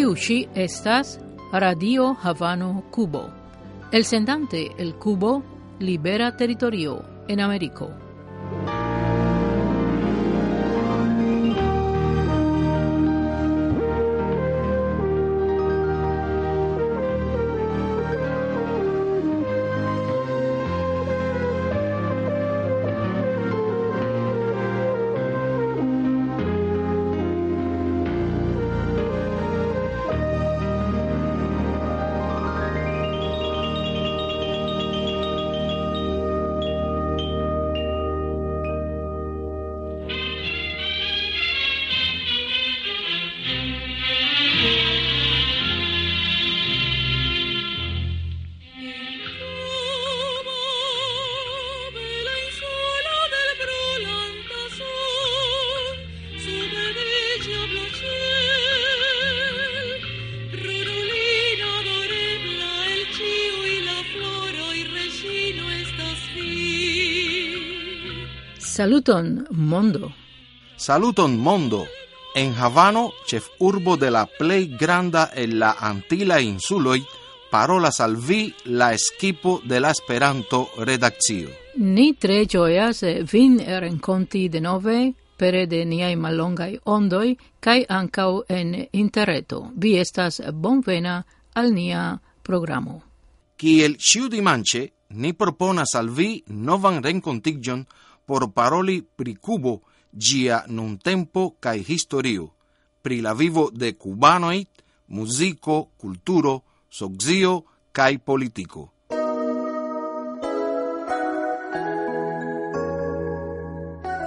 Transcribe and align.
Tiu 0.00 0.14
ci 0.16 0.48
estas 0.54 1.18
Radio 1.52 2.16
Havano 2.22 2.84
Cubo. 2.90 3.28
El 3.92 4.06
sendante 4.06 4.70
el 4.78 4.94
Cubo 4.94 5.42
libera 5.78 6.38
territorio 6.38 7.04
en 7.28 7.38
Américo. 7.38 7.90
Saluton, 68.80 69.46
mondo. 69.50 70.10
Saluton, 70.76 71.36
mondo. 71.36 71.86
En 72.34 72.54
Havano, 72.54 73.12
chef 73.26 73.50
urbo 73.58 73.98
de 73.98 74.10
la 74.10 74.24
plei 74.24 74.74
granda 74.74 75.30
en 75.34 75.58
la 75.58 75.76
Antila 75.78 76.40
insuloi, 76.40 77.04
parolas 77.50 78.00
al 78.00 78.16
vi 78.16 78.54
la 78.64 78.94
equipo 78.94 79.60
de 79.62 79.80
la 79.80 79.90
Esperanto 79.90 80.70
redaccio. 80.78 81.50
Ni 81.76 82.14
tre 82.14 82.46
gioias 82.46 83.04
vin 83.30 83.60
renconti 83.60 84.48
de 84.48 84.60
nove 84.60 85.12
pere 85.36 85.66
de 85.66 85.84
niai 85.84 86.16
malongai 86.16 86.80
ondoi, 86.84 87.36
kai 87.60 87.84
ancau 87.86 88.44
en 88.48 88.86
interreto. 88.92 89.72
Vi 89.76 89.98
estas 89.98 90.40
bonvena 90.52 91.22
al 91.52 91.72
nia 91.74 92.18
programo. 92.42 93.02
Kiel 93.56 93.98
dimanche, 94.30 94.92
ni 95.10 95.34
proponas 95.34 95.94
al 95.94 96.08
vi 96.08 96.42
novan 96.46 97.02
rencontigion 97.02 97.84
por 98.30 98.52
paroli 98.52 99.02
pri 99.02 99.34
Cubo, 99.34 99.80
gia 100.12 100.62
nun 100.68 100.98
tempo 101.02 101.56
cae 101.58 101.82
historio, 101.82 102.52
pri 103.02 103.18
la 103.20 103.32
vivo 103.34 103.70
de 103.74 103.96
cubanoi, 103.98 104.66
musico, 105.08 105.90
culturo, 105.98 106.62
soxio 106.88 107.64
cae 107.90 108.20
politico. 108.20 108.92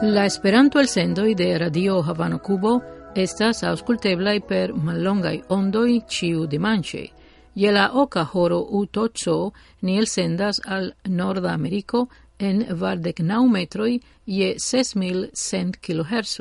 La 0.02 0.26
Esperanto 0.26 0.82
el 0.82 0.90
sendoi 0.90 1.34
de 1.34 1.58
Radio 1.58 2.04
Havano 2.04 2.40
Cubo 2.40 2.82
estas 3.16 3.64
ausculteblai 3.64 4.42
per 4.42 4.74
mallongai 4.74 5.44
ondoi 5.48 6.02
ciu 6.10 6.46
dimanche. 6.46 7.08
Je 7.56 7.72
la 7.72 7.92
oca 7.94 8.28
horo 8.34 8.68
utoco 8.70 9.54
ni 9.80 9.98
el 9.98 10.08
sendas 10.08 10.60
al 10.66 10.92
Norda 11.08 11.54
Americo 11.54 12.10
en 12.40 12.66
vardec 12.70 13.20
nau 13.20 13.48
metroi 13.48 14.00
je 14.26 14.56
6.100 14.56 15.80
kHz. 15.82 16.40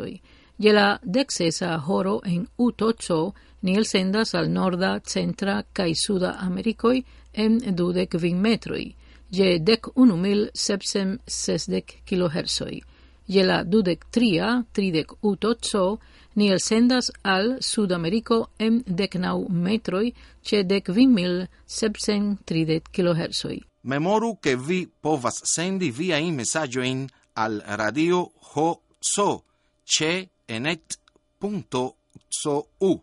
Je 0.59 0.73
la 0.73 0.99
dexesa 1.03 1.79
horo 1.79 2.21
en 2.25 2.47
utocho 2.59 3.33
ni 3.63 3.77
elsendas 3.77 4.35
al 4.35 4.51
norda, 4.51 5.01
centra 5.05 5.63
kaj 5.73 5.95
suda 6.07 6.37
Americoi 6.41 7.03
en 7.33 7.59
dudec 7.77 8.15
vin 8.15 8.41
metroi, 8.41 8.95
je 9.31 9.59
dec 9.59 9.87
unu 9.97 10.17
mil 10.17 10.49
sepsem 10.55 11.19
sesdec. 11.27 12.03
Je 13.27 13.45
la 13.45 13.63
dudec 13.65 14.05
tria, 14.11 14.65
tridec 14.73 15.13
utocho, 15.23 15.99
ni 16.35 16.51
elsendas 16.51 17.11
al 17.23 17.57
Sudameriko 17.61 18.47
en 18.59 18.83
dec 18.87 19.15
nau 19.15 19.47
metroj, 19.49 20.13
ĉe 20.43 20.65
dec 20.65 20.89
vin 20.89 21.15
mil 21.15 21.47
sepsem 21.67 22.37
tridec 22.45 22.91
kiloherzoj. 22.93 23.72
Memoru 23.84 24.38
che 24.38 24.56
vi 24.56 24.88
povas 24.88 25.43
sendi 25.43 25.91
via 25.91 26.16
in 26.16 26.34
messaggio 26.34 26.82
in 26.82 27.04
al 27.32 27.60
radio 27.66 28.31
ho 28.54 28.82
so 29.00 29.44
ce 29.82 30.31
enet 30.47 30.98
punto 31.37 31.97
so 32.28 32.69
u. 32.78 33.03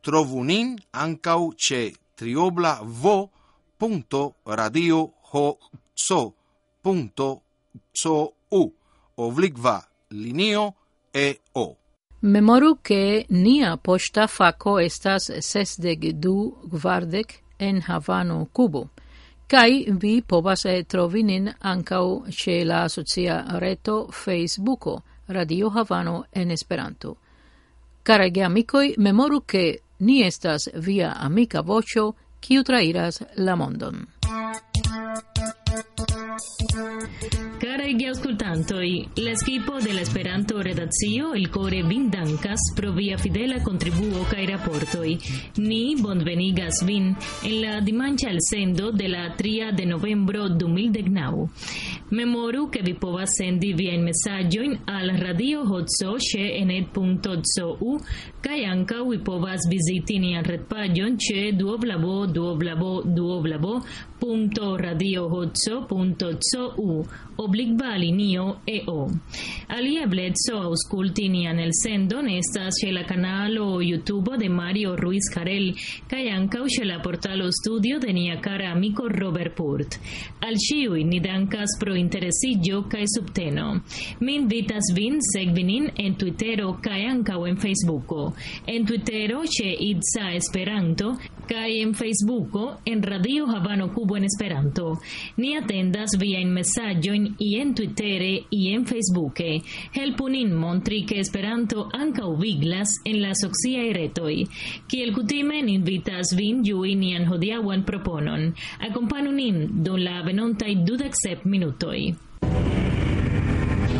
Trovu 0.00 0.42
nin 0.42 0.78
ancau 0.90 1.52
ce 1.52 1.92
triobla 2.14 2.80
vo 2.82 3.30
punto 3.76 4.36
radio 4.44 5.12
ho 5.32 5.58
so 5.92 6.34
punto 6.80 7.42
so 7.92 8.32
u. 8.48 8.72
Obligva 9.16 9.86
linio 10.08 10.74
e 11.10 11.40
o. 11.52 11.76
Memoru 12.20 12.80
che 12.80 13.26
nia 13.28 13.76
posta 13.76 14.26
faco 14.26 14.78
estas 14.78 15.30
sesdeg 15.40 16.12
du 16.12 16.56
gvardec 16.64 17.42
en 17.58 17.82
Havano, 17.82 18.48
Cubo. 18.50 18.90
Kai 19.46 19.86
vi 19.88 20.22
povas 20.22 20.64
e 20.64 20.82
trovi 20.82 21.22
nin 21.22 21.52
ancau 21.60 22.24
ce 22.30 22.64
la 22.64 22.88
socia 22.88 23.44
reto 23.58 24.08
Facebooko 24.10 25.02
Radio 25.26 25.70
Havano 25.70 26.24
en 26.32 26.50
Esperanto. 26.50 27.16
Carage 28.02 28.42
amicoi, 28.42 28.94
memoru 28.96 29.44
che 29.44 29.82
ni 29.98 30.22
estas 30.22 30.70
via 30.74 31.14
amica 31.14 31.62
vocio, 31.62 32.14
kiu 32.40 32.62
trairas 32.62 33.22
la 33.36 33.54
mondon. 33.54 34.06
Cari 37.58 37.94
gli 37.94 38.04
ascoltanti, 38.04 39.08
l'esquipo 39.14 39.78
dell'Esperanto 39.80 40.60
redazio 40.60 41.32
il 41.34 41.48
core 41.48 41.82
vin 41.82 42.08
dankas 42.08 42.72
pro 42.74 42.92
via 42.92 43.16
fidela 43.16 43.60
contribuo 43.60 44.24
cae 44.24 44.46
raportoi. 44.46 45.18
Ni 45.56 45.94
bonvenigas 46.00 46.82
vin 46.84 47.14
en 47.42 47.60
la 47.60 47.80
dimancha 47.80 48.28
el 48.28 48.40
sendo 48.40 48.90
de 48.90 49.08
la 49.08 49.32
tria 49.36 49.70
de 49.70 49.84
novembro 49.86 50.48
du 50.48 50.68
mil 50.68 50.90
degnau. 50.90 51.48
Memoru 52.10 52.68
che 52.68 52.82
vi 52.82 52.94
povas 52.94 53.34
sendi 53.34 53.72
viajn 53.74 54.04
mesaĝojn 54.06 54.76
al 54.86 55.10
Radio 55.18 55.64
Hotso 55.66 56.16
ĉe 56.22 56.44
enet.co 56.60 57.96
kaj 58.46 58.60
ankaŭ 58.70 59.00
vi 59.08 59.18
povas 59.26 59.66
viziti 59.70 60.20
nian 60.22 60.46
retpaĝon 60.46 61.16
ĉe 61.18 61.50
duoblabo 61.58 62.26
duoblabo 62.30 62.92
duoblabo 63.16 63.80
punto 64.20 64.76
radiohotso 64.76 65.82
punto 65.90 66.30
zu 66.56 67.04
obligva 67.36 67.96
linio 67.96 68.60
EO. 68.66 69.10
Alia 69.68 70.06
blezzo 70.06 70.56
ausculti 70.56 71.28
nian 71.28 71.58
el 71.60 71.72
sendo 71.72 72.22
nestas 72.22 72.74
ce 72.80 72.92
la 72.92 73.04
canalo 73.04 73.82
YouTube 73.82 74.38
de 74.38 74.48
Mario 74.48 74.96
Ruiz 74.96 75.28
Carel, 75.34 75.74
kai 76.08 76.30
ankaŭ 76.32 76.64
ce 76.68 76.84
la 76.84 77.00
portalo 77.04 77.50
studio 77.52 77.98
de 77.98 78.12
nia 78.12 78.40
cara 78.40 78.70
amico 78.72 79.08
Robert 79.08 79.54
Purt. 79.54 79.98
Al 80.40 80.56
ciui 80.56 81.04
ni 81.04 81.20
dankas 81.20 81.76
pro 81.78 81.94
interesigio 81.94 82.86
kai 82.88 83.04
subteno. 83.06 83.82
Mi 84.20 84.36
invitas 84.40 84.92
vin 84.94 85.20
segvi 85.20 85.64
nin 85.64 85.90
en 85.96 86.16
Twittero 86.16 86.78
kai 86.80 87.04
ankaŭ 87.04 87.44
en 87.46 87.56
Facebooko. 87.56 88.32
En 88.66 88.86
Twittero 88.86 89.44
ce 89.44 89.68
Itza 89.90 90.32
Esperanto 90.32 91.18
kai 91.46 91.80
en 91.80 91.94
Facebooko 91.94 92.80
en 92.84 93.02
Radio 93.02 93.46
Habano 93.46 93.92
Cubo 93.92 94.16
en 94.16 94.24
Esperanto. 94.24 94.98
Ni 95.36 95.54
atendas 95.56 96.16
via 96.18 96.40
in 96.46 96.54
messaggion 96.54 97.26
ien 97.42 97.74
Twittere, 97.74 98.46
ien 98.50 98.84
Facebooke. 98.86 99.60
Helpu 99.96 100.28
nin 100.30 100.52
montri 100.54 101.02
ke 101.08 101.18
Esperanto 101.22 101.88
anca 101.92 102.26
viglas 102.40 102.94
en 103.04 103.20
la 103.22 103.32
sociaj 103.34 103.88
retoj. 103.98 104.36
el 104.96 105.12
kutime 105.12 105.62
ni 105.62 105.74
invitas 105.74 106.34
vin 106.38 106.62
ĝui 106.64 106.94
nian 106.96 107.26
hodiawan 107.26 107.84
proponon. 107.84 108.52
Akompanu 108.88 109.32
nin 109.32 109.82
dum 109.84 109.96
la 109.96 110.22
venontai 110.22 110.74
dudek 110.86 111.14
minutoi. 111.44 112.14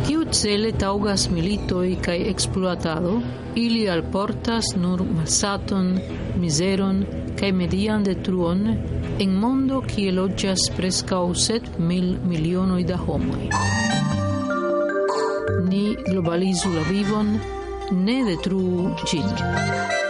Kiu 0.06 0.24
cele 0.30 0.72
taugas 0.72 1.28
militoi 1.30 1.96
kai 2.00 2.20
exploatado, 2.30 3.22
ili 3.56 3.88
alportas 3.88 4.76
nur 4.76 5.02
malsaton 5.02 5.98
miseron 6.42 7.02
kaj 7.40 7.50
median 7.52 8.04
detruon 8.06 8.62
en 9.24 9.34
mondo 9.42 9.82
kie 9.90 10.14
loĝas 10.18 10.68
preskaŭ 10.78 11.24
sep 11.46 11.68
mil 11.90 12.08
milionoj 12.30 12.82
da 12.90 12.96
homoj. 13.04 13.42
Ni 15.68 15.84
globalizu 16.08 16.74
la 16.74 16.88
vivon, 16.90 17.36
ne 18.06 18.18
detruu 18.30 18.90
ĝin. 19.06 20.05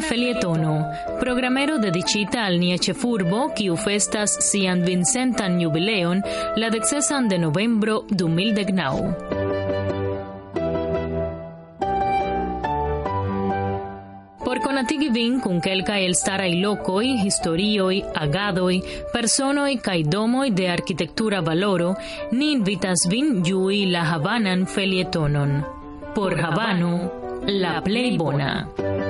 Felietono, 0.00 0.90
programero 1.18 1.78
dedicita 1.78 2.44
al 2.44 2.58
nia 2.58 2.76
furbo, 2.76 3.52
kiu 3.54 3.76
festas 3.76 4.36
sian 4.40 4.82
Vincentan 4.84 5.58
jubileon 5.60 6.22
la 6.56 6.70
dexesan 6.70 7.28
de 7.28 7.38
novembro 7.38 8.04
2019. 8.10 9.14
Por 14.44 14.60
conatigi 14.60 15.10
vin 15.10 15.40
kun 15.40 15.60
kelka 15.60 15.98
el 15.98 16.14
starai 16.14 16.60
lokoi, 16.60 17.16
historioi, 17.24 18.04
agadoi, 18.14 18.82
personoi 19.12 19.80
domoi 20.04 20.50
de 20.50 20.68
arquitectura 20.68 21.40
valoro, 21.40 21.96
ni 22.32 22.52
invitas 22.52 23.08
vin 23.08 23.42
giui 23.42 23.86
la 23.90 24.04
Havanan 24.04 24.66
felietonon. 24.66 25.64
Por 26.14 26.38
Havano, 26.40 27.10
la 27.46 27.80
plei 27.82 28.16
bona. 28.16 29.05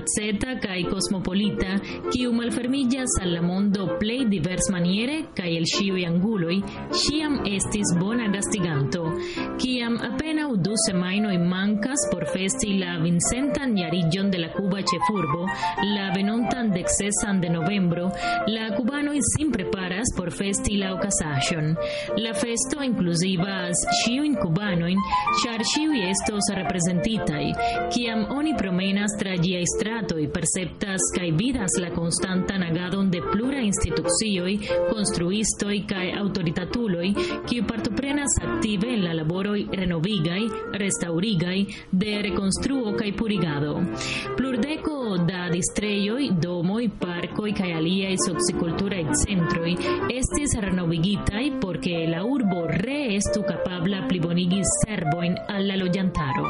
etc. 0.00 0.49
paradisíaca 0.60 0.78
y 0.78 0.84
cosmopolita 0.84 1.80
que 2.12 2.28
malfermillas 2.28 3.08
al 3.20 3.42
mondo 3.42 3.98
play 3.98 4.24
divers 4.26 4.70
maniere 4.70 5.26
kaj 5.34 5.50
el 5.56 5.64
ĉiuj 5.64 6.04
anguloj 6.06 6.56
ĉiam 7.02 7.40
estis 7.46 7.92
bona 8.00 8.28
gastiganto, 8.32 9.02
kiam 9.60 9.98
apenaŭ 10.08 10.50
du 10.64 10.74
semajnoj 10.86 11.36
mankas 11.38 12.06
por 12.10 12.26
festi 12.32 12.78
la 12.78 12.98
vincentan 13.02 13.76
jariĝon 13.76 14.30
de 14.30 14.38
la 14.42 14.50
kuba 14.54 14.82
ĉefurbo, 14.82 15.46
la 15.94 16.10
venontan 16.14 16.72
deksesan 16.74 17.40
de 17.40 17.50
novembro, 17.50 18.10
la 18.48 18.70
kubanoj 18.76 19.18
sin 19.32 19.52
preparas 19.52 20.14
por 20.16 20.32
festi 20.32 20.78
la 20.80 20.92
okazaĵon. 20.94 21.74
La 22.24 22.34
festo 22.34 22.82
inkluzivas 22.84 23.84
ĉiujn 24.00 24.36
kubanojn, 24.40 24.98
ĉar 25.42 25.64
ĉiuj 25.72 26.04
estos 26.10 26.50
reprezentitaj, 26.56 27.44
kiam 27.94 28.26
oni 28.36 28.56
promenas 28.58 29.16
tra 29.20 29.36
ĝiaj 29.40 29.64
stratoj 29.76 30.26
per 30.34 30.48
receptas 30.50 31.00
kaj 31.14 31.30
vidas 31.30 31.70
la 31.80 31.90
konstantan 31.94 32.62
agadon 32.62 33.10
de 33.10 33.20
pluraj 33.32 33.62
institucioj, 33.64 34.54
konstruistoj 34.90 35.76
kaj 35.86 36.06
aŭtoritatuloj, 36.20 37.06
kiu 37.48 37.66
partoprenas 37.68 38.34
aktive 38.42 38.90
en 38.94 39.04
la 39.04 39.14
laboroj 39.20 39.60
renovigaj, 39.82 40.40
restaŭrigaj, 40.82 41.58
de 41.92 42.16
rekonstruo 42.26 42.96
kaj 42.98 43.12
purigado. 43.18 43.76
Plurdeko 44.36 44.99
da 45.16 45.48
distrejo 45.48 46.18
y 46.18 46.30
domo 46.30 46.80
y 46.80 46.88
parco 46.88 47.00
distrejoj, 47.00 47.00
domoj, 47.00 47.00
parkoj 47.00 47.52
kaj 47.52 47.72
aliaj 47.72 48.16
socikulturaj 48.26 49.04
centroj 49.24 49.72
estis 50.14 50.54
renovigitaj 50.60 51.60
por 51.60 51.78
ke 51.80 52.06
la 52.10 52.24
urbo 52.24 52.66
reestu 52.66 53.42
kapabla 53.48 54.06
plibonigi 54.08 54.60
servojn 54.70 55.36
al 55.48 55.66
la 55.68 55.76
loĝantaro. 55.76 56.46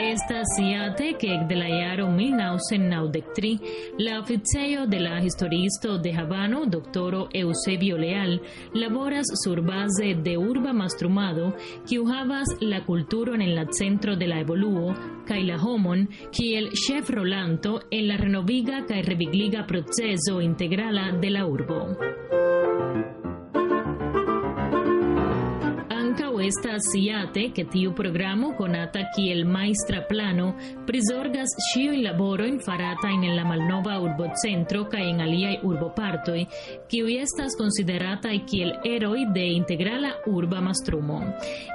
Estas 0.00 0.56
iate 0.62 1.12
ke 1.20 1.34
ekde 1.36 1.56
la 1.56 1.68
jaro 1.68 2.06
1993 2.06 3.58
la 3.98 4.20
oficejo 4.20 4.86
de 4.86 5.00
la 5.00 5.20
historiisto 5.20 5.98
de 5.98 6.12
Havano, 6.12 6.64
doktoro 6.66 7.28
Eusebio 7.34 7.98
Leal, 7.98 8.38
laboras 8.74 9.26
surbaze 9.44 10.14
de 10.14 10.36
urba 10.38 10.72
mastrumado 10.72 11.52
kiu 11.88 12.06
havas 12.06 12.48
la 12.60 12.84
kulturon 12.84 13.42
en 13.42 13.54
la 13.54 13.66
centro 13.72 14.16
de 14.16 14.26
la 14.26 14.40
evoluo 14.40 14.94
kaj 15.28 15.42
la 15.46 15.58
homon 15.60 16.06
kiel 16.32 16.70
chef 16.72 17.10
rolanto 17.10 17.80
en 17.90 18.08
la 18.08 18.16
renoviga 18.16 18.84
kaj 18.88 19.02
revigliga 19.02 19.66
proceso 19.66 20.40
integrala 20.40 21.10
de 21.12 21.30
la 21.30 21.46
urbo. 21.46 21.82
questa 26.52 26.78
siate 26.78 27.50
che 27.50 27.66
tiu 27.66 27.94
programo 27.94 28.52
conata 28.52 29.08
kiel 29.08 29.46
Maestra 29.46 30.02
Plano 30.02 30.52
prizorgas 30.84 31.54
ĉiujn 31.70 32.02
laborojn 32.04 32.58
faratajn 32.60 33.22
en 33.24 33.36
la 33.38 33.44
malnova 33.48 33.94
urbocentro 34.02 34.82
kaj 34.92 35.00
en 35.14 35.22
aliaj 35.24 35.54
urbopartoj, 35.64 36.42
kiuj 36.92 37.14
estas 37.22 37.56
konsiderataj 37.56 38.34
kiel 38.50 38.74
eroj 38.84 39.22
de 39.32 39.46
integrala 39.54 40.10
urba 40.28 40.60
mastrumo. 40.60 41.22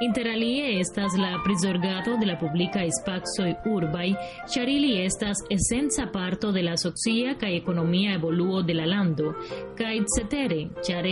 Interalie 0.05 0.77
estas 0.79 1.17
la 1.17 1.39
prizorgado 1.45 2.19
de 2.21 2.29
la 2.29 2.37
publikaj 2.37 2.85
spacoj 2.99 3.49
urbaj, 3.73 4.11
ĉar 4.53 4.69
ili 4.69 4.93
estas 5.01 5.41
esenca 5.57 6.05
parto 6.13 6.51
de 6.51 6.61
la 6.67 6.77
socia 6.77 7.33
kaj 7.39 7.55
ekonomia 7.63 8.13
evoluo 8.19 8.61
de 8.61 8.77
la 8.77 8.85
lando, 8.85 9.33
kaj 9.79 9.95
cetere, 10.13 10.67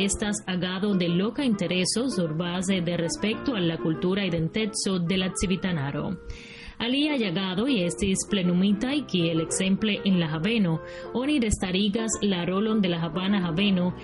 estas 0.06 0.44
agado 0.45 0.94
de 0.94 1.07
loka 1.07 1.44
interesos 1.44 2.13
sur 2.15 2.38
base 2.38 2.81
de 2.81 2.97
respecto 2.97 3.55
la 3.62 3.78
cultura 3.78 4.25
identezo 4.25 5.00
de 5.00 5.18
la 5.18 5.31
civitanaro. 5.36 6.18
Alia 6.78 7.16
llegado 7.16 7.68
y 7.68 7.84
estis 7.84 8.25
plenumita 8.30 8.94
y 8.94 9.04
que 9.04 9.31
el 9.31 9.40
exemple 9.40 10.02
en 10.04 10.19
la 10.19 10.34
Haveno, 10.34 10.81
oni 11.13 11.40
restarigas 11.40 12.12
la 12.22 12.46
rolon 12.46 12.81
de 12.81 12.90
la 12.90 13.02
Havana 13.02 13.46
Haveno, 13.48 13.96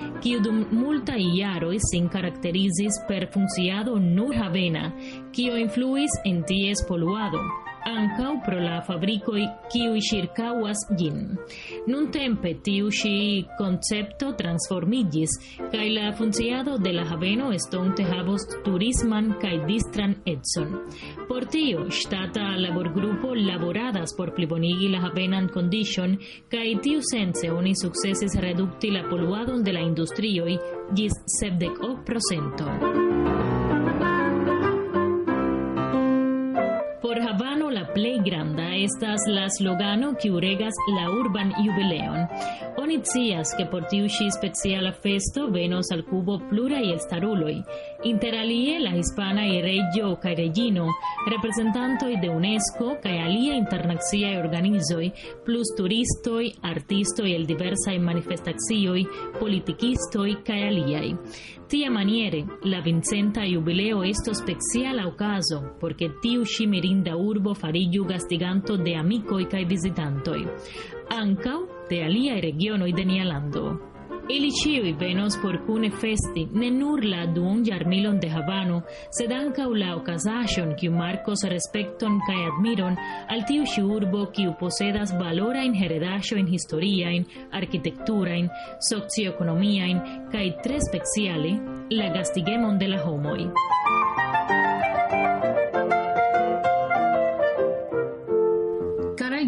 dum 0.42 0.66
multa 0.72 1.18
iaro 1.18 1.72
sin 1.80 2.08
caracterizis 2.08 2.94
per 3.08 3.28
funciado 3.28 4.00
nur 4.00 4.36
Havena, 4.36 4.96
que 5.34 5.60
influis 5.60 6.12
en 6.24 6.46
ties 6.46 6.82
poluado 6.88 7.40
ankaŭ 7.86 8.34
pro 8.46 8.60
la 8.60 8.82
fabrico 8.82 9.12
fabrikoj 9.12 9.42
kiuj 9.72 10.00
ĉirkaŭas 10.08 10.82
ĝin. 11.00 11.18
Nuntempe 11.90 12.54
tiu 12.64 12.90
ĉi 12.94 13.14
koncepto 13.58 14.32
transformiĝis 14.40 15.34
kaj 15.72 15.88
la 15.96 16.12
funkciado 16.18 16.78
de 16.78 16.94
la 16.94 17.06
haveno 17.10 17.52
estonte 17.54 18.04
havos 18.08 18.46
turisman 18.66 19.34
kaj 19.42 19.66
distran 19.68 20.16
econ. 20.26 20.76
Por 21.28 21.46
tio 21.46 21.88
ŝtata 21.90 22.56
laborgrupo 22.62 23.34
laboradas 23.36 24.16
por 24.18 24.34
plibonigi 24.36 24.92
la 24.94 25.02
havenan 25.08 25.50
kondiĉon 25.54 26.18
kaj 26.52 26.68
tiu 26.84 27.02
sense 27.12 27.52
oni 27.52 27.74
sukcesis 27.76 28.40
redukti 28.40 28.92
la 28.92 29.04
poluadon 29.10 29.64
de 29.64 29.74
la 29.74 29.84
industrioj 29.92 30.58
ĝis 30.96 31.18
sepdek 31.40 31.84
ok 31.84 32.06
procento. 32.06 33.51
www 38.02 38.11
granda. 38.24 38.70
Estas 38.76 39.26
la 39.28 39.48
slogano 39.50 40.14
kiu 40.22 40.40
regas 40.40 40.76
la 40.96 41.10
urban 41.12 41.54
jubileon. 41.58 42.28
Oni 42.82 43.00
scias 43.04 43.54
ke 43.58 43.66
por 43.72 43.86
tiu 43.92 44.08
ŝi 44.10 44.30
speciala 44.34 44.92
festo 45.04 45.48
venos 45.54 45.92
al 45.92 46.04
Kubo 46.10 46.38
pluraj 46.50 46.84
elstaruloj, 46.94 47.56
inter 48.10 48.38
alie 48.40 48.80
la 48.80 48.94
hispana 48.96 49.46
reĝo 49.66 50.16
kaj 50.24 50.36
reĝino, 50.40 50.88
reprezentantoj 51.30 52.16
de 52.22 52.30
UNESCO 52.30 52.96
kaj 53.04 53.16
aliaj 53.28 53.58
internaciaj 53.62 54.36
organizoj, 54.40 55.12
plus 55.46 55.74
turistoj, 55.78 56.52
artistoj 56.74 57.30
el 57.36 57.48
diversaj 57.50 57.98
manifestacioj, 58.00 59.06
politikistoj 59.40 60.30
kaj 60.48 60.62
aliaj. 60.70 61.10
Tia 61.72 61.90
maniere, 61.90 62.44
la 62.64 62.82
Vincenta 62.82 63.46
jubileo 63.48 64.04
esto 64.04 64.34
speciala 64.34 65.06
ocaso, 65.08 65.78
porque 65.80 66.10
tiu 66.22 66.44
mirinda 66.68 67.16
urbo 67.16 67.54
farillu 67.54 68.04
gastiganto 68.12 68.78
de 68.78 68.98
amicoi 69.00 69.48
kaj 69.52 69.64
visitantoj, 69.76 70.42
ankaŭ 71.22 71.62
de 71.90 72.04
aliaj 72.08 72.42
regionoj 72.50 72.92
de 73.00 73.08
nia 73.14 73.26
lando. 73.28 73.72
Ili 74.30 74.52
ciui 74.52 74.94
venos 74.94 75.36
por 75.42 75.58
cune 75.66 75.90
festi, 75.90 76.46
ne 76.54 76.70
nur 76.72 77.04
la 77.04 77.26
duon 77.26 77.64
jarmilon 77.66 78.20
de 78.20 78.30
Havano, 78.30 78.78
sed 79.18 79.32
ankaŭ 79.36 79.68
la 79.76 79.96
okazashon 79.98 80.76
kiu 80.80 80.94
marcos 80.96 81.44
respekton 81.54 82.20
kaj 82.28 82.38
admiron 82.52 82.96
al 83.34 83.44
tiu 83.50 83.66
ĉi 83.74 83.84
urbo 83.98 84.24
kiu 84.36 84.54
posedas 84.60 85.12
valorajn 85.20 85.76
heredaĵojn 85.82 86.48
historiajn, 86.54 87.28
arkitekturajn, 87.60 88.48
socioekonomiajn 88.92 90.04
kaj 90.32 90.48
tre 90.64 90.80
speciale 90.90 91.58
la 91.92 92.14
gastigemon 92.16 92.80
de 92.80 92.94
la 92.94 93.04
homoj. 93.04 93.52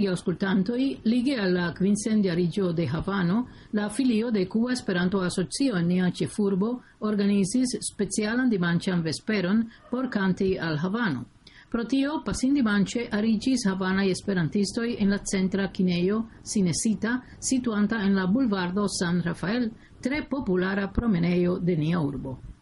Carigi 0.03 0.07
auscultantoi, 0.07 0.99
lige 1.03 1.35
alla 1.35 1.71
quincendiarigio 1.71 2.73
de 2.73 2.87
Havano, 2.87 3.47
la 3.71 3.89
filio 3.89 4.31
de 4.31 4.47
Cuba 4.47 4.73
Esperanto 4.73 5.21
Asocio 5.21 5.77
en 5.77 5.87
nia 5.87 6.11
cefurbo 6.11 6.81
organizis 6.99 7.77
specialan 7.79 8.49
dimancian 8.49 9.01
vesperon 9.01 9.69
por 9.89 10.09
canti 10.09 10.57
al 10.57 10.77
Havano. 10.77 11.25
Pro 11.69 11.85
tio, 11.85 12.21
pasin 12.21 12.53
dimanche, 12.53 13.07
arigis 13.09 13.65
Havanai 13.65 14.09
Esperantistoi 14.09 14.97
en 14.99 15.09
la 15.09 15.21
centra 15.23 15.71
Kineio 15.71 16.27
Sinesita, 16.43 17.23
situanta 17.39 18.03
en 18.03 18.15
la 18.15 18.25
bulvardo 18.25 18.87
San 18.89 19.23
Rafael, 19.23 19.71
tre 20.01 20.23
populara 20.23 20.91
promeneio 20.91 21.59
de 21.59 21.77
nia 21.77 21.99
urbo. 21.99 22.52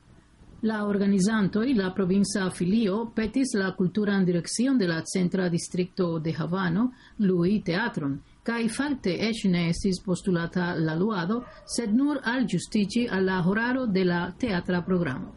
La 0.61 0.85
organizantoj, 0.85 1.73
la 1.73 1.91
provincia 1.93 2.49
Filio 2.49 3.11
petis 3.15 3.55
la 3.57 3.71
kulturan 3.75 4.25
direccion 4.25 4.77
de 4.77 4.87
la 4.87 5.01
centra 5.01 5.49
distrito 5.49 6.19
de 6.19 6.35
Havano 6.37 6.91
lui 7.17 7.61
teatron, 7.65 8.19
Kai 8.41 8.69
fakte 8.73 9.11
eĉ 9.27 9.43
ne 9.53 9.67
estis 9.69 9.99
postulata 10.01 10.71
la 10.73 10.95
luado, 10.97 11.43
sed 11.75 11.91
nur 11.93 12.17
alĝustiĝi 12.25 13.03
al 13.17 13.27
la 13.29 13.37
horaro 13.45 13.85
de 13.85 14.05
la 14.05 14.21
teatra 14.43 14.79
programo. 14.81 15.29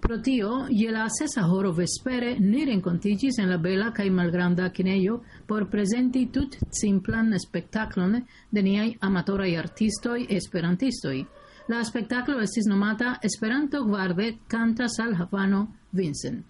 Pro 0.00 0.18
tio, 0.20 0.66
je 0.68 0.90
la 0.92 1.06
sesa 1.08 1.46
horo 1.48 1.72
vespere 1.72 2.34
ni 2.40 2.64
rencontigis 2.68 3.38
en 3.40 3.48
la 3.48 3.56
bela 3.56 3.90
cae 3.96 4.10
malgranda 4.10 4.68
kinejo 4.76 5.20
por 5.46 5.68
presenti 5.72 6.26
tut 6.32 6.56
simplan 6.80 7.32
spectaclon 7.38 8.16
de 8.50 8.62
niai 8.62 8.94
amatorai 9.08 9.54
artistoi 9.56 10.26
esperantistoi, 10.36 11.24
La 11.70 11.84
spectaclo 11.84 12.40
estis 12.42 12.66
nomata 12.66 13.20
Esperanto 13.22 13.84
guarde 13.86 14.38
cantas 14.48 14.98
al 14.98 15.12
Havano 15.14 15.76
Vincent. 15.92 16.42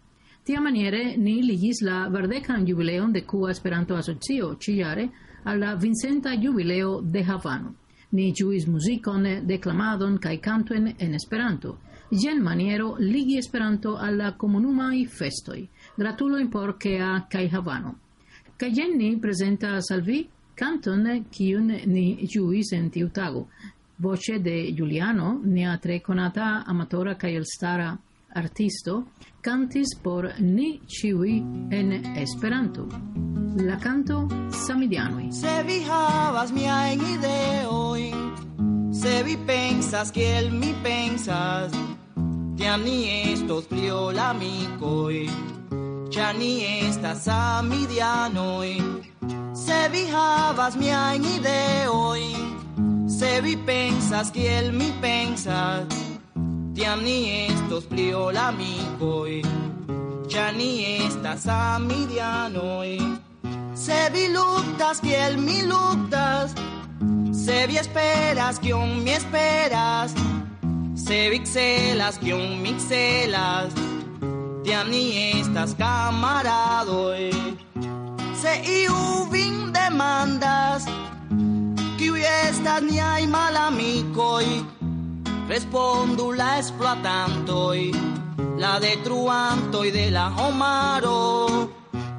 Tia 0.44 0.60
maniere 0.64 1.16
ni 1.18 1.42
ligis 1.44 1.82
la 1.84 2.08
verdecan 2.08 2.64
jubileon 2.64 3.12
de 3.12 3.26
Cuba 3.26 3.50
Esperanto 3.50 3.96
Asocio 3.96 4.56
ciare 4.56 5.10
alla 5.42 5.74
Vincenta 5.74 6.32
Jubileo 6.32 7.02
de 7.02 7.22
Havano. 7.22 7.74
Ni 8.12 8.32
juis 8.32 8.66
musicon, 8.66 9.26
declamadon 9.44 10.16
cae 10.18 10.38
cantuen 10.40 10.94
en 10.96 11.14
Esperanto. 11.14 11.76
Gen 12.10 12.40
maniero 12.40 12.96
ligi 12.98 13.36
Esperanto 13.36 13.98
alla 13.98 14.32
comunumai 14.36 15.04
festoi. 15.04 15.68
Gratuloin 15.96 16.48
por 16.48 16.78
a 16.80 17.26
cae 17.28 17.50
Havano. 17.52 17.98
Cae 18.56 18.72
gen 18.72 18.96
ni 18.96 19.18
presenta 19.18 19.82
salvi 19.82 20.12
vi 20.12 20.28
canton 20.54 21.26
kiun 21.30 21.66
ni 21.84 22.26
juis 22.26 22.72
en 22.72 22.90
tiu 22.90 23.10
tago 23.10 23.48
voce 24.00 24.40
de 24.40 24.72
Giuliano, 24.72 25.40
nea 25.44 25.76
tre 25.76 26.00
conata 26.00 26.64
amatora 26.64 27.16
ca 27.16 27.28
il 27.28 27.44
stara 27.44 27.96
artisto, 28.32 29.10
cantis 29.40 29.94
por 29.94 30.32
ni 30.38 30.80
ciui 30.86 31.44
en 31.70 32.16
Esperanto. 32.16 32.86
La 33.56 33.76
canto 33.76 34.26
Samidianoi. 34.48 35.32
Se 35.32 35.62
vi 35.64 35.82
havas 35.84 36.50
miajn 36.52 37.00
ideoi, 37.00 38.12
se 38.92 39.22
vi 39.22 39.36
pensas 39.36 40.10
kiel 40.10 40.50
mi 40.50 40.72
pensas, 40.82 41.72
tiam 42.56 42.82
ni 42.82 43.32
estos 43.32 43.66
pli 43.66 43.90
ol 43.90 44.18
amikoj, 44.18 45.28
ni 46.38 46.64
estas 46.88 47.24
samideanoj. 47.24 48.80
Se 49.54 49.88
vi 49.92 50.06
havas 50.08 50.76
miajn 50.76 51.24
ideoi, 51.24 52.59
se 53.20 53.42
vi 53.42 53.54
pensas 53.54 54.30
que 54.30 54.58
el 54.58 54.72
mi 54.72 54.90
pensas, 54.92 55.84
tiam 56.74 57.04
ni 57.04 57.48
estos 57.48 57.84
plio 57.84 58.30
l'amicoi, 58.32 59.42
cia 60.26 60.52
ni 60.52 60.70
estas 61.04 61.40
Samidianoi. 61.42 62.96
Se 63.74 64.08
vi 64.14 64.24
luctas 64.36 65.00
kiel 65.00 65.36
mi 65.36 65.60
luctas. 65.72 66.54
Se 67.44 67.66
vi 67.66 67.76
esperas 67.76 68.58
kion 68.58 69.04
mi 69.04 69.10
esperas. 69.10 70.14
Se 70.94 71.28
vi 71.30 71.40
celas 71.44 72.18
kion 72.18 72.62
mi 72.62 72.72
celas 72.88 73.72
Tiam 74.64 74.90
ni 74.90 75.04
estas 75.32 75.74
camaradoi 75.74 77.30
Se 78.42 78.52
iu 78.80 78.98
vin 79.32 79.72
demandas 79.72 80.84
protestas 82.30 82.82
ni 82.82 83.00
ai 83.00 83.26
malamicoi, 83.26 84.64
respondula 85.48 86.58
esplotantoi, 86.58 87.90
la 87.92 87.98
explotando, 87.98 88.58
la 88.58 88.78
de 88.78 88.96
truantoi 89.02 89.90
de 89.90 90.10
la 90.10 90.28
homaro, 90.36 91.70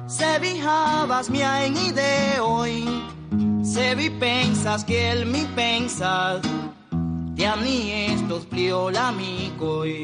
se 0.06 0.38
vijabas 0.38 1.30
mi 1.30 1.40
en 1.42 1.76
ideoi, 1.76 2.84
se 3.62 3.94
vi 3.94 4.10
pensas 4.10 4.84
que 4.84 5.10
el 5.10 5.26
mi 5.26 5.44
pensas, 5.54 6.42
ya 7.34 7.56
ni 7.56 7.90
estos 8.12 8.44
plio 8.46 8.90
la 8.90 9.12
micoi, 9.12 10.02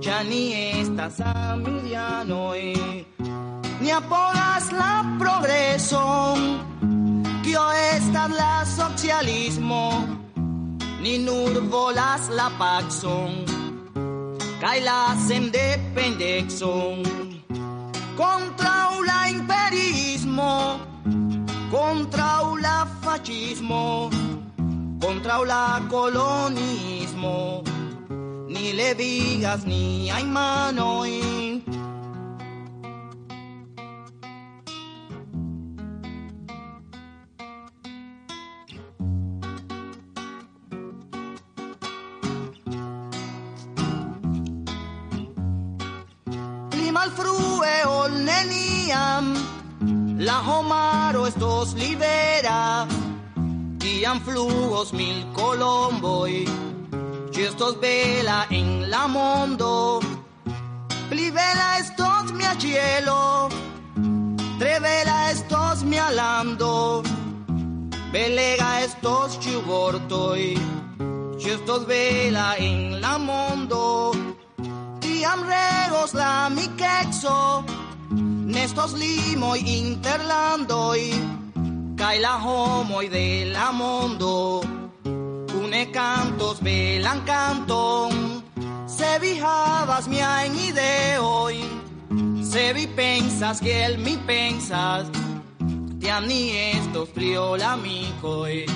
ya 0.00 0.22
ni 0.22 0.52
estas 0.52 1.20
a 1.20 1.56
medianoi, 1.56 3.06
ni 3.80 3.90
apogas 3.90 4.72
la 4.72 5.16
progresión 5.18 6.93
Kio 7.54 7.70
estas 7.70 8.30
la 8.34 8.64
socialismo. 8.66 9.82
Ni 11.02 11.18
nur 11.18 11.60
volas 11.70 12.26
la 12.38 12.50
paxon 12.58 13.44
Kai 14.62 14.80
la 14.80 15.14
sendependexon. 15.26 17.04
Contra 18.16 18.74
la 19.08 19.18
imperismo. 19.34 20.80
Contra 21.70 22.42
la 22.66 22.88
fascismo. 23.02 24.10
Contra 25.00 25.38
la 25.44 25.80
colonismo. 25.88 27.62
Ni 28.48 28.72
le 28.72 28.94
digas 28.94 29.64
ni 29.64 30.10
hay 30.10 30.24
mano 30.24 31.06
la 50.24 50.40
homaro 50.40 51.26
estos 51.26 51.74
libera 51.74 52.86
Iam 53.84 54.20
flugos 54.20 54.92
mil 54.92 55.26
colomboi 55.34 56.46
Ci 57.32 57.42
estos 57.42 57.78
vela 57.80 58.46
en 58.50 58.90
la 58.90 59.06
mondo 59.06 60.00
Pli 61.10 61.30
vela 61.30 61.78
estos 61.78 62.32
mia 62.32 62.54
cielo 62.58 63.48
Tre 64.58 64.80
vela 64.80 65.30
estos 65.30 65.84
mia 65.84 66.10
lando 66.10 67.02
Belega 68.12 68.80
estos 68.80 69.38
ciu 69.40 69.60
vortoi 69.66 70.56
Ci 71.38 71.50
estos 71.50 71.86
vela 71.86 72.56
en 72.58 73.00
la 73.00 73.18
Tiam 75.00 75.40
regos 75.52 76.14
la 76.14 76.48
mi 76.48 76.66
quexo 76.80 77.83
Nestos 78.46 78.92
limoi 78.92 79.60
interlandoi 79.64 81.08
Kai 81.96 82.20
la 82.20 82.36
homoi 82.44 83.08
de 83.08 83.50
la 83.52 83.72
mondo 83.72 84.60
Cune 85.50 85.90
cantos 85.90 86.60
velan 86.60 87.24
canton 87.24 88.42
Se 88.86 89.18
vi 89.20 89.38
havas 89.40 90.06
mia 90.08 90.44
en 90.44 90.54
ideoi 90.54 91.64
Se 92.42 92.72
vi 92.74 92.86
pensas 92.86 93.60
que 93.60 93.84
el 93.84 93.98
mi 93.98 94.16
pensas 94.26 95.06
Tiam 96.00 96.26
ni 96.26 96.50
estos 96.50 97.08
frio 97.14 97.56
l'amicoi 97.56 98.66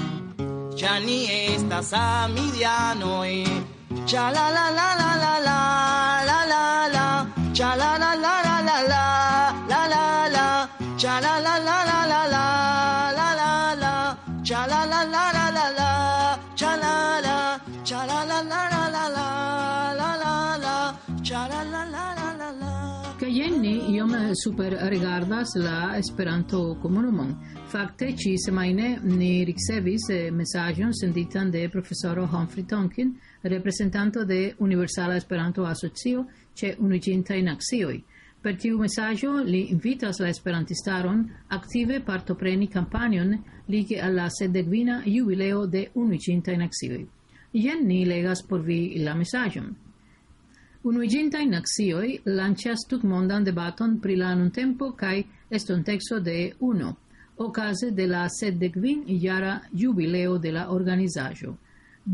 Ya 0.77 0.99
ni 0.99 1.27
estas 1.29 1.93
amidianoi 1.93 3.45
Cha 4.07 4.31
la 4.31 4.49
la 4.49 4.71
la 4.71 4.89
la 5.01 5.11
la 5.23 5.35
la 5.49 5.61
la 6.29 6.41
la 6.53 6.89
la 6.95 7.27
Cha 7.53 7.77
la 7.77 7.99
la 7.99 8.15
la 8.15 8.35
la 8.47 8.57
la 8.63 8.79
la 8.89 9.18
cha 11.19 11.25
la 11.27 11.39
la 11.41 11.59
la 11.59 11.79
la 11.91 12.01
la 12.07 12.27
la 12.31 12.45
la 13.19 13.29
la 13.41 13.75
la 13.83 13.95
cha 14.45 14.67
la 14.67 14.85
la 14.85 15.03
la 15.15 15.25
la 15.37 15.47
la 15.57 15.67
la 15.79 15.91
cha 16.55 16.77
la 16.77 17.21
la 17.27 17.61
cha 17.83 18.07
la 18.07 18.19
la 18.31 18.39
la 18.51 18.61
la 18.73 18.83
la 18.95 19.05
la 19.17 19.27
la 20.01 20.11
la 20.23 20.57
la 20.65 20.77
cha 21.23 21.49
la 21.49 21.63
la 21.73 21.83
la 21.95 22.05
la 22.19 22.29
la 22.41 22.51
la 22.61 22.73
kaj 23.19 23.31
jenni 23.35 23.75
iom 23.95 24.15
super 24.43 24.71
rigardas 24.93 25.57
la 25.57 25.97
Esperanto 25.99 26.79
komunumon. 26.83 27.35
Fakte 27.73 28.13
ĉi 28.21 28.37
semajne 28.39 29.01
ni 29.03 29.45
ricevis 29.45 30.07
mesaĝon 30.33 30.95
senditan 30.95 31.51
de 31.51 31.69
profesoro 31.69 32.27
Humphrey 32.27 32.65
Tonkin, 32.65 33.11
reprezentanto 33.43 34.25
de 34.25 34.55
Universala 34.59 35.17
Esperanto 35.17 35.67
Asocio 35.67 36.25
ĉe 36.55 36.77
Unuiĝintaj 36.79 37.43
Nacioj. 37.43 37.99
Per 38.42 38.54
tiu 38.57 38.78
mesaĝo 38.78 39.33
li 39.47 39.64
invitas 39.75 40.21
la 40.23 40.28
esperantistaron 40.30 41.25
aktive 41.57 41.99
partopreni 42.07 42.68
kampanjon 42.71 43.35
ligi 43.68 43.99
al 44.00 44.14
la 44.14 44.28
sedekvina 44.30 45.00
jubileo 45.07 45.66
de 45.66 45.88
Unuiĝintaj 45.95 46.57
Nacioj. 46.61 47.02
Jen 47.52 47.87
ni 47.88 48.04
legas 48.04 48.45
por 48.49 48.62
vi 48.62 48.78
la 49.02 49.14
mesaĝon. 49.18 49.75
Unuiĝintaj 50.85 51.45
Nacioj 51.50 52.09
lanĉas 52.38 52.87
tutmondan 52.88 53.45
debaton 53.45 53.99
pri 54.00 54.16
la 54.16 54.35
nuntempo 54.35 54.92
kaj 55.02 55.16
estonteco 55.50 56.21
de 56.21 56.38
UNO 56.61 56.95
ocase 57.38 57.90
de 57.90 58.07
la 58.07 58.28
sedekvin 58.28 59.04
jara 59.07 59.61
jubileo 59.73 60.38
de 60.38 60.52
la 60.52 60.68
organizaĵo. 60.71 61.54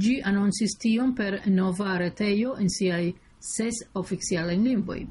Gi 0.00 0.20
anoncis 0.24 0.78
tion 0.80 1.14
per 1.14 1.40
nova 1.46 1.98
retejo 1.98 2.56
in 2.60 2.68
siaj 2.68 3.12
ses 3.38 3.84
oficialaj 3.94 4.56
lingvoj 4.56 5.06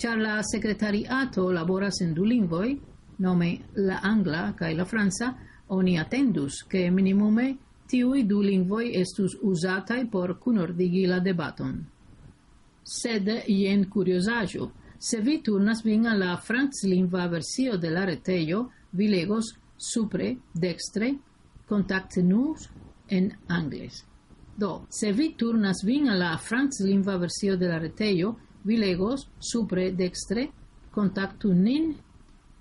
char 0.00 0.16
la 0.16 0.42
secretariato 0.42 1.50
laboras 1.52 2.00
en 2.00 2.14
du 2.14 2.24
lingvoi, 2.24 2.80
nome 3.18 3.48
la 3.74 3.98
angla 4.00 4.54
kai 4.56 4.74
la 4.74 4.86
franca, 4.86 5.36
oni 5.66 5.98
attendus 5.98 6.64
che 6.66 6.88
minimume 6.88 7.58
tiui 7.86 8.24
du 8.24 8.40
lingvoi 8.40 8.94
estus 8.96 9.36
usatai 9.42 10.06
por 10.06 10.38
cunordigi 10.38 11.04
la 11.04 11.20
debaton. 11.20 11.84
Sed 12.82 13.28
jen 13.46 13.88
curiosaggio, 13.90 14.72
se 14.98 15.20
vi 15.20 15.42
turnas 15.42 15.82
vin 15.84 16.06
alla 16.06 16.36
franclingva 16.36 17.28
versio 17.28 17.76
de 17.76 17.90
la 17.90 18.04
reteio, 18.04 18.70
vi 18.92 19.08
legos 19.08 19.54
supre, 19.76 20.36
dextre, 20.52 21.12
contact 21.68 22.16
nus 22.22 22.70
en 23.06 23.34
angles. 23.48 24.06
Do, 24.56 24.86
se 24.88 25.12
vi 25.12 25.34
turnas 25.36 25.84
vin 25.84 26.08
alla 26.08 26.38
franclingva 26.38 27.18
versio 27.18 27.56
de 27.56 27.68
la 27.68 27.78
reteio, 27.78 28.38
vi 28.64 28.76
legos 28.76 29.26
supre 29.38 29.90
dextre 29.92 30.48
contactu 30.90 31.52
nin 31.52 31.94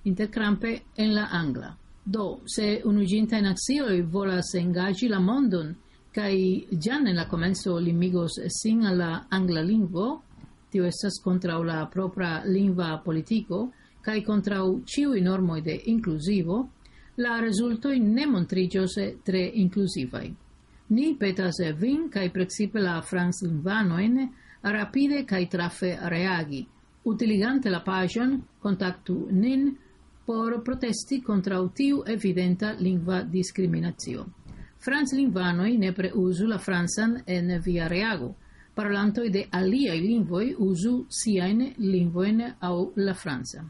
intercrampe 0.04 0.82
en 0.96 1.14
la 1.14 1.28
angla. 1.32 1.76
Do, 2.04 2.40
se 2.46 2.82
unuginta 2.86 3.38
in 3.38 3.46
axioi 3.46 4.02
volas 4.02 4.54
engagi 4.56 5.08
la 5.08 5.20
mondon, 5.20 5.76
kai 6.12 6.66
gian 6.72 7.08
en 7.08 7.16
la 7.16 7.28
comenzo 7.28 7.78
limigos 7.78 8.40
sin 8.48 8.86
alla 8.86 9.26
angla 9.30 9.62
lingvo, 9.62 10.22
tio 10.72 10.86
estas 10.86 11.20
contra 11.22 11.58
la 11.58 11.86
propra 11.92 12.42
lingva 12.46 12.98
politico, 13.04 13.72
kai 14.02 14.24
contra 14.24 14.64
ciui 14.86 15.22
normoi 15.22 15.62
de 15.62 15.82
inclusivo, 15.86 16.70
la 17.18 17.40
resultoi 17.40 18.00
ne 18.00 18.26
montrigios 18.26 18.96
tre 19.24 19.42
inclusivai. 19.42 20.34
Ni 20.90 21.16
petas 21.16 21.60
vin, 21.78 22.08
kai 22.10 22.30
precipe 22.32 22.80
la 22.80 23.02
franz 23.02 23.44
lingvanoen, 23.44 24.30
rapide 24.62 25.26
kai 25.26 25.48
trafe 25.48 25.98
reagi. 26.10 26.68
Utiligante 27.04 27.70
la 27.70 27.80
pagion, 27.82 28.42
contactu 28.60 29.28
nin 29.32 29.78
por 30.26 30.62
protesti 30.62 31.22
contra 31.22 31.58
tiu 31.74 32.04
evidenta 32.06 32.76
lingua 32.78 33.24
discriminatio. 33.24 34.28
Franz 34.78 35.14
Linvanoi 35.14 35.78
nepre 35.78 36.12
uzu 36.14 36.48
la 36.48 36.58
Fransan 36.58 37.24
en 37.26 37.60
via 37.62 37.88
reago. 37.88 38.36
Parlantoi 38.74 39.30
de 39.30 39.48
aliai 39.52 40.00
lingvoi 40.00 40.54
uzu 40.58 41.06
siajn 41.10 41.74
lingvojn 41.78 42.56
au 42.60 42.92
la 42.96 43.14
Fransa. 43.14 43.66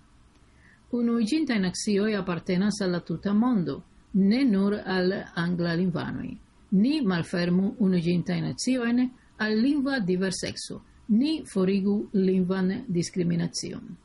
Unuiginta 0.92 1.54
in 1.54 1.66
axioi 1.66 2.14
al 2.16 2.92
la 2.92 3.00
tuta 3.00 3.34
mondo, 3.34 3.84
ne 4.14 4.44
nur 4.44 4.74
al 4.74 5.14
angla 5.36 5.74
linvanoi. 5.76 6.38
Ni 6.72 7.02
malfermu 7.02 7.76
unuiĝintajn 7.80 8.44
naciojn, 8.44 9.10
al 9.40 9.58
lingua 9.60 10.00
diversexo, 10.00 10.82
ni 11.08 11.44
forigu 11.46 12.10
lingvan 12.14 12.84
discriminacion. 12.88 13.96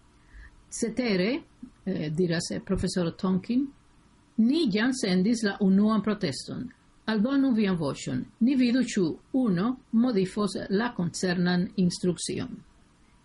Cetere, 0.69 1.43
eh, 1.85 2.11
diras 2.11 2.51
eh, 2.51 2.61
professor 2.61 3.13
Tonkin, 3.13 3.67
ni 4.37 4.71
jam 4.71 4.93
sendis 4.93 5.43
la 5.43 5.57
unuan 5.61 6.03
proteston. 6.03 6.71
Aldonu 7.07 7.53
vian 7.55 7.77
vocion, 7.77 8.25
ni 8.41 8.55
vidu 8.57 8.83
ciu 8.83 9.19
uno 9.33 9.77
modifos 9.93 10.57
la 10.71 10.95
concernan 10.97 11.69
instruccion. 11.77 12.49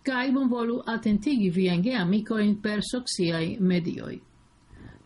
Kaj 0.04 0.32
bonvolu 0.32 0.82
atentigi 0.86 1.48
vian 1.50 1.82
geamikojn 1.82 2.58
per 2.60 2.84
soxiai 2.84 3.56
medioi. 3.60 4.20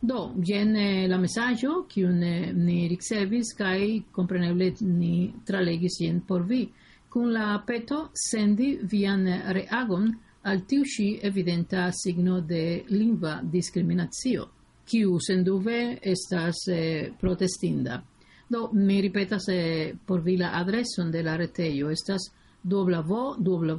Do, 0.05 0.33
gen 0.37 0.75
eh, 0.77 1.07
la 1.09 1.17
mesaĝo 1.17 1.85
kiun 1.88 2.23
eh, 2.23 2.51
ni 2.53 2.88
ricevis 2.90 3.55
cai 3.57 4.03
compreneble 4.12 4.73
ni 4.85 5.31
tralegis 5.47 6.01
jen 6.03 6.21
por 6.29 6.45
vi 6.51 6.67
cun 7.14 7.31
la 7.31 7.62
peto 7.62 8.11
sendi 8.12 8.72
vian 8.90 9.22
reagon 9.55 10.09
al 10.50 10.64
tiu 10.66 10.83
ĉi 10.83 11.20
evidenta 11.22 11.92
signo 11.94 12.40
de 12.40 12.83
lingua 12.90 13.40
discriminatio, 13.53 14.48
kiu 14.85 15.20
senduve 15.22 15.98
estas 16.03 16.57
eh, 16.68 17.12
protestinda. 17.20 18.03
Do, 18.50 18.70
mi 18.72 19.00
ripetas 19.00 19.46
eh, 19.48 19.94
por 20.07 20.20
vi 20.27 20.37
la 20.37 20.50
adreson 20.59 21.11
de 21.14 21.22
la 21.22 21.37
reteio, 21.37 21.90
estas 21.90 22.22
www.uno.org 22.64 23.79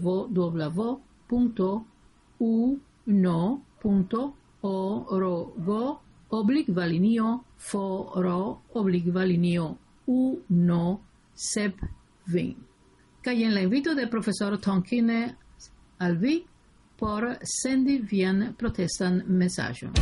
oblig 6.29 6.69
valinio 6.69 7.39
foro 7.57 8.61
oblig 8.73 9.13
valinio 9.13 9.75
uno 10.07 10.99
sep 11.35 11.75
vin 12.25 12.55
kaj 13.25 13.41
en 13.43 13.55
la 13.55 13.61
invito 13.65 13.95
de 13.95 14.05
profesoro 14.07 14.57
Tonkine 14.61 15.35
al 15.97 16.17
vi 16.17 16.43
por 16.95 17.25
sendi 17.41 17.97
vian 18.11 18.53
protestan 18.57 19.23
mesaĝon. 19.27 19.95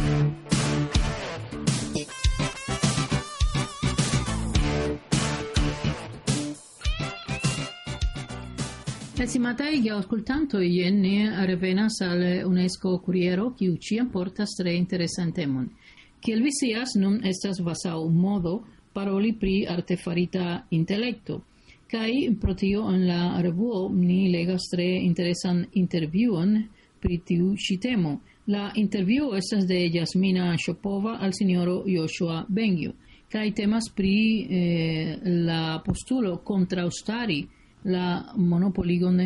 Estimatai 9.24 9.82
che 9.82 9.92
ascoltanto 9.92 10.60
ieni 10.60 11.30
revenas 11.46 12.02
al 12.02 12.44
UNESCO 12.44 13.00
Curiero 13.00 13.54
che 13.54 13.72
porta 13.72 14.12
portas 14.12 14.56
tre 14.56 14.74
interessantemon. 14.74 15.72
Kiel 16.20 16.42
vi 16.42 16.52
sias, 16.52 16.96
nun 16.96 17.22
estas 17.24 17.60
vasau 17.62 18.10
modo 18.10 18.66
paroli 18.92 19.34
pri 19.34 19.66
artefarita 19.66 20.66
intellecto. 20.70 21.53
Kai 21.94 22.34
protio 22.42 22.88
en 22.90 23.06
la 23.06 23.42
revuo 23.42 23.86
ni 23.94 24.32
legas 24.34 24.66
tre 24.72 24.88
interesan 25.06 25.62
intervjuon 25.78 26.56
pri 27.00 27.20
tiu 27.28 27.54
ĉi 27.54 27.78
temo. 27.78 28.18
La 28.48 28.72
intervjuo 28.76 29.36
estas 29.38 29.68
de 29.70 29.78
Jasmina 29.94 30.56
Shopova 30.58 31.20
al 31.22 31.32
sinjoro 31.38 31.84
Joshua 31.88 32.44
Bengio 32.50 32.98
Kai 33.34 33.50
temas 33.52 33.88
pri 33.90 34.46
eh, 34.46 35.18
la 35.26 35.82
postulo 35.82 36.36
kontraŭstari 36.46 37.40
la 37.90 38.22
monopoligon 38.38 39.18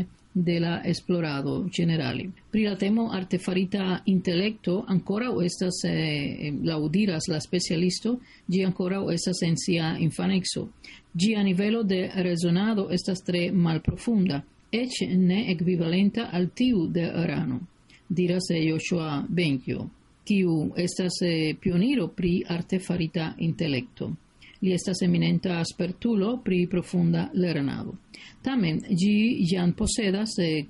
de 0.44 0.60
la 0.60 0.82
esplorado 0.86 1.68
generali. 1.72 2.30
Pri 2.52 2.64
la 2.64 2.76
temo 2.76 3.10
artefarita 3.12 4.02
intellecto 4.06 4.84
ancora 4.88 5.32
o 5.32 5.42
estas 5.42 5.84
eh, 5.84 6.54
laudiras 6.64 7.28
la 7.28 7.40
specialisto, 7.40 8.20
gi 8.48 8.64
ancora 8.64 9.02
o 9.02 9.12
estas 9.12 9.42
en 9.42 9.58
sia 9.58 9.96
infanexo. 9.98 10.68
Gi 11.14 11.36
a 11.36 11.44
nivelo 11.44 11.84
de 11.84 12.12
resonado 12.16 12.90
estas 12.92 13.24
tre 13.24 13.52
mal 13.52 13.82
profunda, 13.82 14.44
ec 14.72 15.02
ne 15.10 15.52
equivalenta 15.52 16.30
al 16.32 16.52
tiu 16.54 16.88
de 16.88 17.10
Arano 17.10 17.60
diras 18.08 18.50
e 18.50 18.70
Joshua 18.70 19.26
Benkyo, 19.28 19.90
kiu 20.24 20.72
estas 20.76 21.22
eh, 21.22 21.56
pioniro 21.60 22.08
pri 22.08 22.44
artefarita 22.48 23.36
intellecto. 23.38 24.12
Li 24.62 24.74
estas 24.74 25.02
eminenta 25.06 25.60
aspertulo 25.60 26.38
pri 26.44 26.68
profunda 26.68 27.30
lernado. 27.34 27.96
Tamen, 28.42 28.82
gi 28.90 29.46
jan 29.52 29.74
posedas 29.74 30.38
eh, 30.40 30.66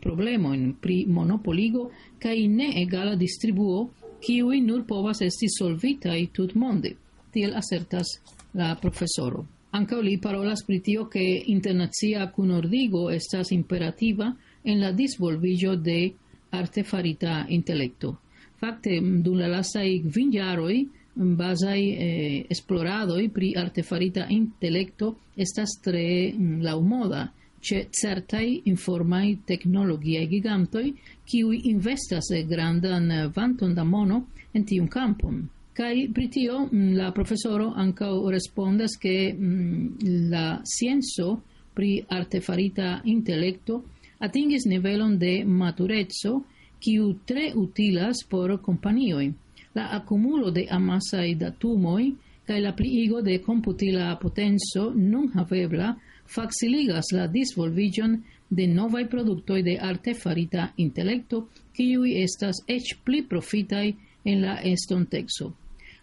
problemo 0.00 0.54
in 0.54 0.74
pri 0.80 1.04
monopoligo 1.08 1.90
kai 2.18 2.46
ne 2.48 2.72
egala 2.82 3.14
distribuo, 3.16 3.90
kiuj 4.20 4.60
nur 4.60 4.86
povas 4.86 5.20
esti 5.20 5.48
solvitai 5.48 6.28
tut 6.32 6.54
monde. 6.54 6.96
Tiel 7.32 7.54
asertas 7.54 8.06
la 8.54 8.76
profesoro. 8.80 9.46
Anca 9.72 10.00
li 10.00 10.18
parolas 10.18 10.62
pri 10.64 10.80
tio 10.80 11.04
ke 11.04 11.42
internacia 11.52 12.30
kunordigo 12.32 13.10
estas 13.10 13.50
imperativa 13.52 14.32
en 14.64 14.80
la 14.80 14.92
disvolvillo 14.92 15.76
de 15.76 16.12
artefarita 16.50 17.44
intellecto. 17.48 18.16
Fakte, 18.60 19.00
dum 19.00 19.36
la 19.38 19.48
lastaj 19.48 19.88
kvin 20.06 20.32
jaroj 20.32 20.78
bazaj 21.16 21.80
eh, 21.80 22.44
esploradoj 22.50 23.28
pri 23.32 23.54
artefarita 23.56 24.26
intelecto 24.30 25.14
estas 25.36 25.78
tre 25.84 26.32
mm, 26.32 26.62
laumoda 26.62 27.26
ĉe 27.66 27.82
certaj 28.00 28.46
informaj 28.64 29.36
teknologiaj 29.46 30.26
gigantoj 30.26 30.86
kiuj 31.30 31.60
investas 31.64 32.28
grandan 32.48 33.10
vanton 33.36 33.74
da 33.74 33.84
mono 33.84 34.22
en 34.54 34.64
tiun 34.64 34.88
kampon. 34.88 35.48
Kai 35.72 36.08
pritio 36.14 36.60
mm, 36.64 36.92
la 36.96 37.10
profesoro 37.12 37.72
ankaŭ 37.76 38.12
respondas 38.30 38.96
ke 39.00 39.16
mm, 39.32 40.30
la 40.30 40.60
scienco 40.64 41.40
pri 41.74 42.04
artefarita 42.08 43.00
intelecto 43.04 43.82
atingis 44.18 44.64
nivelon 44.64 45.18
de 45.18 45.44
maturezzo 45.44 46.40
kiu 46.80 47.14
tre 47.26 47.50
utilas 47.54 48.22
por 48.30 48.60
companioi 48.62 49.32
la 49.76 49.90
accumulo 49.98 50.50
de 50.50 50.66
amasai 50.70 51.34
datumoi 51.36 52.14
kaj 52.46 52.60
la 52.62 52.72
pliigo 52.78 53.20
de 53.22 53.40
computila 53.44 54.14
potenso 54.22 54.92
nun 54.94 55.28
havebla 55.34 55.94
faciligas 56.26 57.12
la 57.12 57.26
disvolvigion 57.26 58.22
de 58.48 58.66
novai 58.66 59.06
productoi 59.08 59.62
de 59.62 59.76
artefarita 59.80 60.68
intelekto, 60.76 61.46
kiuj 61.74 62.12
estas 62.22 62.62
ech 62.66 62.94
pli 63.04 63.22
profitai 63.22 63.94
en 64.24 64.42
la 64.42 64.58
estontexo. 64.62 65.52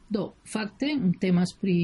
Do, 0.09 0.33
fakte 0.45 0.93
temas 1.19 1.55
pri 1.59 1.75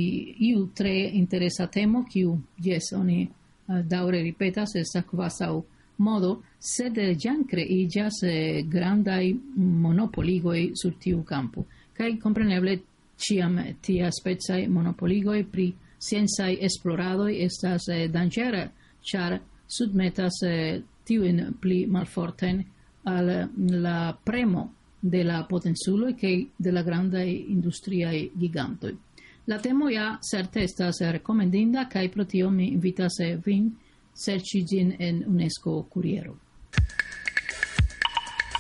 iu 0.51 0.67
tre 0.75 1.09
interesa 1.13 1.67
temo, 1.67 2.03
kiu, 2.11 2.37
yes, 2.63 2.91
oni 2.93 3.21
eh, 3.23 3.29
uh, 3.67 3.81
daure 3.87 4.21
ripetas, 4.21 4.75
estas 4.75 5.07
kvazaŭ 5.07 5.53
modo, 5.97 6.35
sed 6.59 6.99
jan 7.23 7.43
kreiĝas 7.47 8.21
eh, 8.27 8.61
grandai 8.63 9.33
monopoligoi 9.55 10.71
sur 10.75 10.93
tiu 10.99 11.23
kampo 11.23 11.65
kai 11.99 12.15
compreneble 12.17 12.79
ciam 13.19 13.59
tia 13.83 14.07
spezai 14.11 14.67
monopoligoi 14.71 15.43
pri 15.43 15.73
sciencaj 15.99 16.55
esploradoi 16.63 17.41
estas 17.43 17.89
eh, 17.91 18.07
dangera, 18.07 18.63
char 19.03 19.35
submetas 19.67 20.39
eh, 20.47 20.79
tiuin 21.03 21.57
pli 21.59 21.85
malforten 21.87 22.63
al 23.03 23.49
la 23.83 24.15
premo 24.23 24.69
de 25.01 25.23
la 25.23 25.43
potenzulo 25.43 26.13
che 26.15 26.47
de 26.55 26.71
la 26.71 26.83
granda 26.83 27.21
industria 27.23 28.11
gigantoi. 28.11 28.97
La 29.45 29.57
temo 29.59 29.89
ja 29.89 30.19
certe 30.21 30.63
estas 30.63 31.01
eh, 31.01 31.11
recomendinda 31.11 31.87
kaj 31.89 32.09
pro 32.13 32.25
tio 32.25 32.49
mi 32.49 32.71
invitas 32.71 33.19
eh, 33.19 33.35
vin 33.45 33.71
serci 34.13 34.63
gin 34.63 34.95
en 34.99 35.23
UNESCO 35.27 35.83
Kuriero. 35.89 36.37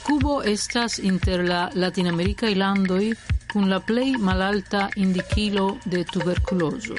Cubo 0.09 0.41
estas 0.41 0.97
inter 0.99 1.43
la 1.45 1.69
Latinamerika 1.75 2.47
landoj 2.55 3.11
kun 3.51 3.69
la 3.69 3.77
plej 3.79 4.15
malalta 4.17 4.87
indikilo 4.95 5.65
de 5.85 6.03
tuberkulozo. 6.03 6.95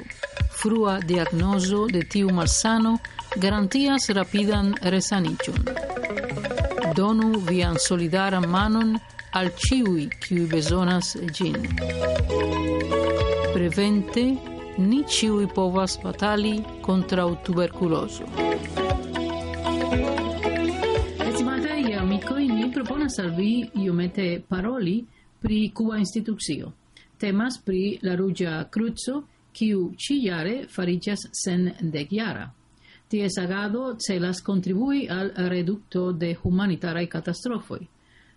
Frua 0.61 1.01
diagnozo 1.01 1.89
de 1.91 2.05
tiu 2.05 2.31
malsano 2.31 2.93
garantias 3.37 4.07
rapidan 4.19 4.71
resaniĝon. 4.95 5.59
Donu 6.95 7.41
vian 7.49 7.81
solidaran 7.89 8.47
manon 8.47 8.95
al 9.33 9.51
ĉiuj 9.65 10.07
kiuj 10.23 10.47
bezonas 10.55 11.17
ĝin. 11.35 11.59
Prevente 13.57 14.25
ni 14.79 15.03
ĉiuj 15.17 15.51
povas 15.59 15.99
batali 16.05 16.61
kontraŭ 16.87 17.29
tuberkulozo. 17.43 18.31
al 23.21 23.35
vi 23.37 23.69
iomete 23.75 24.41
paroli 24.41 25.05
pri 25.39 25.71
Cuba 25.73 25.99
institucio. 25.99 26.73
Temas 27.19 27.59
pri 27.61 27.99
la 28.03 28.15
Rugia 28.17 28.65
Cruzo, 28.69 29.27
kiu 29.53 29.93
ciare 29.97 30.67
farigas 30.69 31.29
sen 31.33 31.75
degiara. 31.81 32.47
Ties 33.11 33.37
agado 33.39 33.97
celas 33.99 34.41
contribui 34.41 35.07
al 35.09 35.33
reducto 35.51 36.13
de 36.13 36.37
humanitarae 36.43 37.09
catastrofoi. 37.09 37.89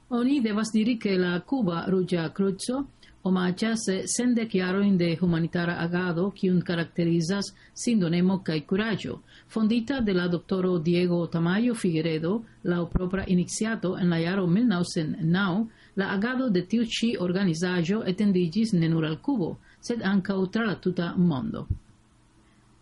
Oni 0.09 0.41
devas 0.41 0.71
diri 0.71 0.97
che 0.97 1.15
la 1.17 1.39
Cuba 1.41 1.85
Rugia 1.87 2.29
Cruzo 2.31 2.87
omaĝas 3.23 3.83
sendek 4.13 4.55
jarojn 4.55 4.97
de 4.97 5.09
humanitara 5.21 5.75
agado, 5.79 6.29
kiun 6.39 6.61
caracterizas 6.61 7.51
sindonemo 7.83 8.39
kai 8.43 8.61
kuraĝo, 8.71 9.19
fondita 9.47 9.99
de 10.01 10.13
la 10.13 10.27
doctoro 10.27 10.77
Diego 10.79 11.21
Tamayo 11.27 11.75
Figueredo 11.75 12.33
la 12.63 12.85
propra 12.85 13.23
iniciato 13.27 13.97
en 13.97 14.09
la 14.09 14.19
jaro 14.19 14.47
1909, 14.47 15.67
la 15.95 16.11
agado 16.11 16.49
de 16.49 16.65
tiu 16.65 16.83
ĉi 16.85 17.15
organizajo 17.19 18.03
etendigis 18.05 18.73
ne 18.73 18.89
nur 18.89 19.05
al 19.05 19.17
cubo 19.21 19.57
sed 19.79 20.01
anca 20.03 20.35
tra 20.51 20.65
la 20.65 20.75
tuta 20.75 21.13
mondo. 21.17 21.67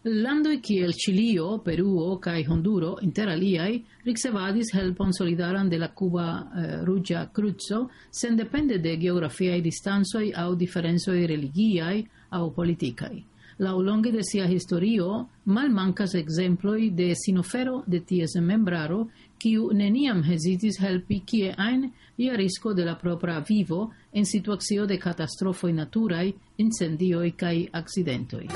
Landoi 0.04 0.60
kiel 0.60 0.94
Chilio, 0.98 1.60
Peruo 1.62 2.16
kaj 2.18 2.48
Honduro, 2.50 2.96
inter 3.06 3.30
aliaj, 3.30 3.76
ricevadis 4.04 4.72
helpon 4.74 5.14
solidaran 5.14 5.70
de 5.70 5.78
la 5.78 5.92
Cuba 5.94 6.26
eh, 6.58 6.80
Ruĝa 6.84 7.28
sen 7.62 7.88
sendepende 8.10 8.80
de 8.80 8.96
geografiaj 8.98 9.62
distancoj 9.62 10.32
aŭ 10.36 10.56
diferencoj 10.56 11.28
religiaj 11.28 12.04
aŭ 12.32 12.50
politikaj. 12.50 13.24
Laŭ 13.60 13.78
longe 13.78 14.12
de 14.12 14.24
sia 14.24 14.48
historio 14.48 15.28
malmankas 15.46 16.16
ekzemploj 16.16 16.90
de 16.90 17.14
sinofero 17.16 17.84
de 17.86 18.00
ties 18.00 18.36
membraro, 18.42 19.08
kiu 19.38 19.70
neniam 19.72 20.24
hezitis 20.24 20.80
helpi 20.80 21.20
kie 21.20 21.54
ajn 21.58 21.92
je 22.18 22.38
risko 22.38 22.74
de 22.74 22.86
la 22.86 22.96
propra 22.96 23.44
vivo 23.50 23.92
en 24.12 24.26
situacio 24.26 24.86
de 24.88 24.98
katastrofoj 24.98 25.74
naturaj, 25.74 26.32
incendioj 26.58 27.32
kaj 27.38 27.68
akcidentoj. 27.72 28.48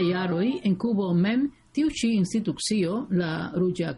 iaroi 0.00 0.60
en 0.64 0.76
cubo 0.76 1.12
mem 1.14 1.48
tiu 1.72 1.90
ci 1.90 2.14
institucio, 2.16 3.06
la 3.10 3.52
Ruĝa 3.54 3.94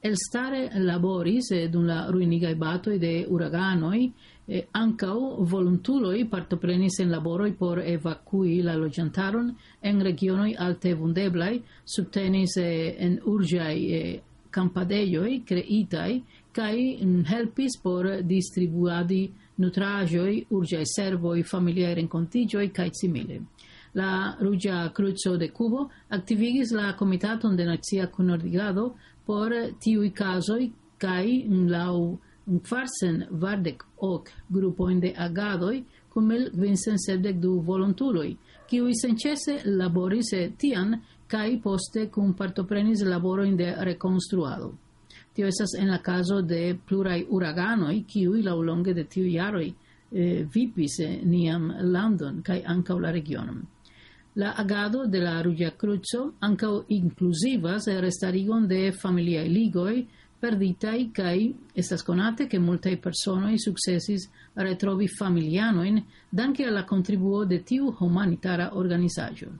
el 0.00 0.14
stare 0.16 0.70
laboris 0.74 1.50
eh, 1.50 1.68
dun 1.68 1.86
la 1.86 2.06
ruinigaj 2.10 2.54
batoi 2.54 2.98
de 2.98 3.26
uraganoi, 3.28 4.12
eh, 4.48 4.66
ancau 4.72 5.44
voluntuloi 5.44 6.24
partoprenis 6.26 6.98
en 7.00 7.10
laboroi 7.10 7.52
por 7.52 7.78
evacui 7.78 8.62
la 8.62 8.74
logiantaron 8.74 9.54
en 9.80 10.00
regionoi 10.00 10.54
alte 10.54 10.94
vundeblai, 10.94 11.62
subtenis 11.84 12.56
eh, 12.56 12.96
en 12.98 13.20
urgiai 13.24 13.92
eh, 13.92 14.20
campadeioi 14.50 15.42
creitai 15.44 16.22
kai 16.52 16.98
helpis 17.28 17.78
por 17.80 18.22
distribuadi 18.22 19.30
nutrajoi, 19.62 20.46
urgiai 20.50 20.84
servoi, 20.84 21.42
familiae 21.42 21.94
rencontigioi, 21.94 22.70
cae 22.72 22.90
simile. 22.92 23.40
La 23.94 24.36
Ruĝa 24.40 24.92
Kruco 24.94 25.36
de 25.36 25.50
Cubo 25.52 25.88
aktivigis 26.08 26.72
la 26.72 26.92
Komitaton 26.96 27.56
de 27.56 27.66
Nacia 27.68 28.06
Kunordigado 28.06 28.94
por 29.26 29.52
tiuj 29.80 30.10
kazoj 30.16 30.70
kaj 30.98 31.26
laŭ 31.74 31.96
Farsen 32.68 33.24
vardek 33.30 33.84
ok 34.00 34.30
grupojn 34.48 35.00
de 35.00 35.12
agadoj 35.16 35.82
kun 36.12 36.28
kvincent 36.52 37.00
sepdek 37.00 37.38
du 37.40 37.52
volontuloj, 37.64 38.34
kiuj 38.68 38.92
senĉese 39.00 39.60
laboris 39.64 40.32
tian 40.58 40.96
kaj 41.26 41.60
poste 41.64 42.08
kun 42.12 42.34
partoprenis 42.36 43.04
laborojn 43.08 43.56
de 43.56 43.74
rekonstruado. 43.88 44.72
Tio 45.32 45.46
estas 45.48 45.72
en 45.78 45.88
la 45.88 45.98
caso 45.98 46.42
de 46.42 46.76
plurai 46.88 47.24
uraganoi, 47.30 48.02
kiui 48.04 48.42
laulonge 48.42 48.92
de 48.94 49.04
tiu 49.04 49.24
iaroi 49.24 49.70
eh, 49.70 50.44
vipis 50.54 50.98
eh, 51.00 51.20
niam 51.24 51.70
landon 51.80 52.42
kai 52.42 52.60
ancau 52.66 52.98
la 53.00 53.10
regionum. 53.10 53.62
La 54.34 54.50
agado 54.56 55.04
de 55.04 55.20
la 55.20 55.42
Ruĝa 55.44 55.74
Kruco 55.76 56.22
ankaŭ 56.40 56.70
inkluzivas 56.88 57.84
restarigon 58.00 58.64
de 58.68 58.78
familiaj 59.02 59.48
ligoj 59.48 59.96
perditaj 60.40 61.00
kaj 61.18 61.34
estas 61.82 62.02
konate 62.02 62.46
ke 62.48 62.58
multaj 62.58 62.94
personoj 63.04 63.58
sukcesis 63.64 64.24
retrovi 64.56 65.10
familianojn 65.18 66.00
danke 66.30 66.64
al 66.64 66.74
la 66.78 66.86
kontribuo 66.86 67.44
de 67.44 67.58
tiu 67.58 67.92
humanitara 67.98 68.70
organizaĵo. 68.72 69.50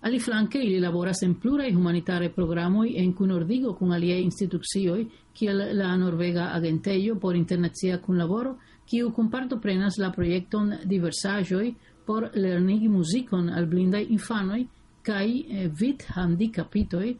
Aliflanke 0.00 0.58
ili 0.64 0.80
laboras 0.80 1.22
en 1.22 1.34
pluraj 1.34 1.68
humanitaraj 1.76 2.32
programoj 2.32 2.94
en 2.96 3.12
kunordigo 3.12 3.74
kun 3.76 3.92
aliaj 3.92 4.22
institucioj 4.22 5.04
kiel 5.34 5.60
la 5.76 5.92
Norvega 5.96 6.54
Agentejo 6.54 7.18
por 7.20 7.36
Internacia 7.36 8.00
Kunlaboro, 8.00 8.56
kiu 8.88 9.12
kunpartoprenas 9.12 9.98
la 9.98 10.10
projekton 10.10 10.72
Diversaĵoj 10.84 11.74
por 12.10 12.30
lernigi 12.34 12.88
muzikon 12.88 13.50
al 13.54 13.66
blindaj 13.66 14.06
infanoj 14.10 14.64
kaj 15.02 15.26
eh, 15.26 15.68
vid 15.80 16.02
handikapitoj 16.14 17.12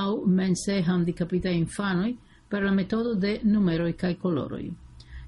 aŭ 0.00 0.12
mense 0.26 0.76
handikapitaj 0.86 1.52
infanoj 1.52 2.14
per 2.48 2.64
la 2.64 2.70
metodo 2.72 3.12
de 3.14 3.34
numeroj 3.42 3.92
kaj 3.92 4.14
koloroj. 4.22 4.70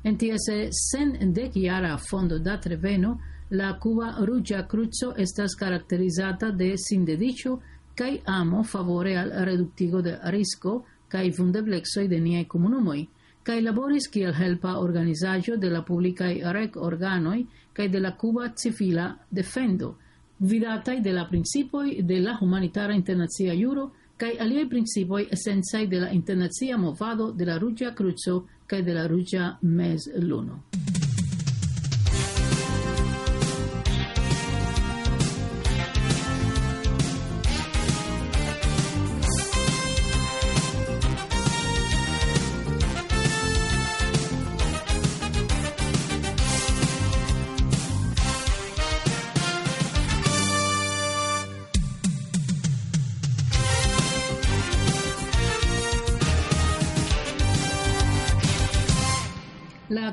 En 0.04 0.16
ties 0.16 0.48
eh, 0.52 0.70
sen 0.72 1.12
dekjara 1.37 1.98
fondo 1.98 2.38
da 2.38 2.56
treveno, 2.56 3.18
la 3.50 3.74
Cuba 3.83 4.09
Ruĝa 4.24 4.62
Kruco 4.68 5.12
estas 5.16 5.54
karakterizata 5.54 6.50
de 6.50 6.72
sindediĉo 6.78 7.59
kaj 7.94 8.16
amo 8.24 8.64
favore 8.64 9.16
al 9.16 9.33
reduktigo 9.44 10.00
de 10.00 10.16
risko 10.33 10.78
kaj 11.09 11.26
vundeblexoj 11.38 12.09
de 12.09 12.20
niaj 12.20 12.46
komunumoj, 12.48 13.04
kai 13.42 13.61
laboris 13.62 14.09
kiel 14.09 14.35
helpa 14.35 14.79
organizajo 14.79 15.57
de 15.57 15.70
la 15.70 15.83
publica 15.83 16.26
rec 16.53 16.76
organoi 16.76 17.46
kai 17.72 17.88
de 17.88 18.00
la 18.00 18.12
Cuba 18.12 18.53
civila 18.57 19.16
defendo, 19.31 19.96
vidatai 20.38 21.00
de 21.00 21.12
la 21.12 21.24
principoi 21.24 22.03
de 22.03 22.20
la 22.20 22.38
humanitara 22.40 22.94
internazia 22.94 23.55
juro 23.55 23.90
kai 24.16 24.37
aliaj 24.38 24.68
principoi 24.68 25.29
essenzai 25.31 25.87
de 25.87 26.00
la 26.00 26.11
internazia 26.12 26.76
movado 26.76 27.33
de 27.33 27.44
la 27.44 27.59
Rugia 27.59 27.94
Cruzo 27.94 28.46
kai 28.66 28.83
de 28.83 28.92
la 28.94 29.07
Ruĝa 29.07 29.59
Mezluno. 29.62 31.10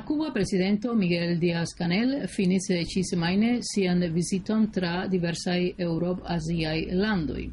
Cuba 0.08 0.32
presidente 0.32 0.88
Miguel 0.94 1.38
Díaz-Canel 1.38 2.28
finis 2.28 2.64
ci 2.86 3.04
semaine 3.04 3.58
sian 3.60 4.00
visiton 4.10 4.70
tra 4.70 5.06
diversai 5.06 5.74
Europ-Asiai 5.76 6.92
landoi. 6.92 7.52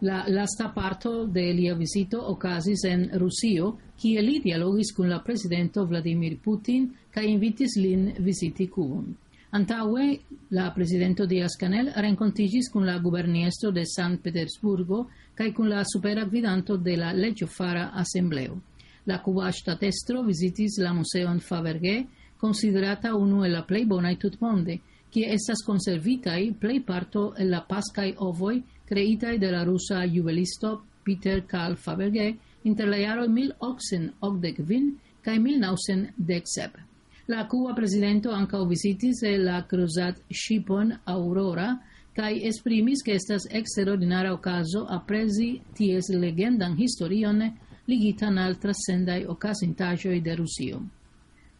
La 0.00 0.26
lasta 0.28 0.68
parto 0.68 1.24
de 1.24 1.50
lia 1.54 1.74
visito 1.74 2.20
ocasis 2.20 2.84
en 2.84 3.08
Rusio, 3.14 3.78
kie 3.96 4.20
li 4.20 4.42
dialogis 4.44 4.92
kun 4.92 5.08
la 5.08 5.22
presidento 5.22 5.86
Vladimir 5.86 6.36
Putin 6.44 6.90
kaj 7.10 7.24
invitis 7.24 7.78
lin 7.80 8.12
visiti 8.18 8.68
Cubon. 8.68 9.08
Antaue, 9.52 10.20
la 10.50 10.74
presidento 10.74 11.24
Diaz-Canel 11.24 11.94
rencontigis 11.96 12.68
con 12.68 12.84
la 12.84 12.98
guberniestro 12.98 13.72
de 13.72 13.86
San 13.86 14.18
Petersburgo 14.18 15.08
cae 15.32 15.54
con 15.54 15.70
la 15.70 15.82
supera 15.86 16.26
gvidanto 16.26 16.76
de 16.76 16.98
la 16.98 17.14
legiofara 17.14 17.94
assembleo. 17.94 18.60
La 19.06 19.20
cuba 19.22 19.50
statestro 19.52 20.22
visitis 20.22 20.78
la 20.80 20.92
museon 20.92 21.40
Fabergé, 21.40 22.06
considerata 22.40 23.14
unu 23.16 23.44
el 23.44 23.52
la 23.52 23.62
plei 23.62 23.84
bonai 23.84 24.16
tut 24.16 24.40
monde, 24.40 24.78
kie 25.12 25.28
estas 25.30 25.62
conservitai 25.62 26.54
plei 26.58 26.80
parto 26.80 27.34
el 27.38 27.50
la 27.50 27.60
pascai 27.68 28.14
ovoi 28.18 28.62
creitai 28.88 29.38
de 29.38 29.50
la 29.50 29.62
rusa 29.64 30.02
juvelisto 30.06 30.82
Peter 31.04 31.44
Karl 31.46 31.76
Fabergé 31.76 32.34
inter 32.64 32.88
la 32.88 32.98
jaro 32.98 33.28
1885 33.28 34.96
kaj 35.24 35.38
1917. 35.38 36.80
La 37.28 37.46
cuba 37.48 37.74
presidento 37.74 38.32
ankaŭ 38.36 38.64
visitis 38.68 39.22
la 39.40 39.62
cruzat 39.68 40.18
shipon 40.28 40.92
Aurora 41.04 41.70
kaj 42.16 42.32
esprimis 42.48 43.02
ke 43.02 43.14
estas 43.16 43.46
eksterordinara 43.50 44.32
okazo 44.34 44.84
aprezi 44.88 45.60
ties 45.74 46.10
legendan 46.12 46.76
historion 46.76 47.40
ligitan 47.86 48.38
al 48.38 48.54
altra 48.54 48.72
sendai 48.72 49.24
ocasintajoi 49.26 50.20
de 50.20 50.34
Rusio. 50.36 50.82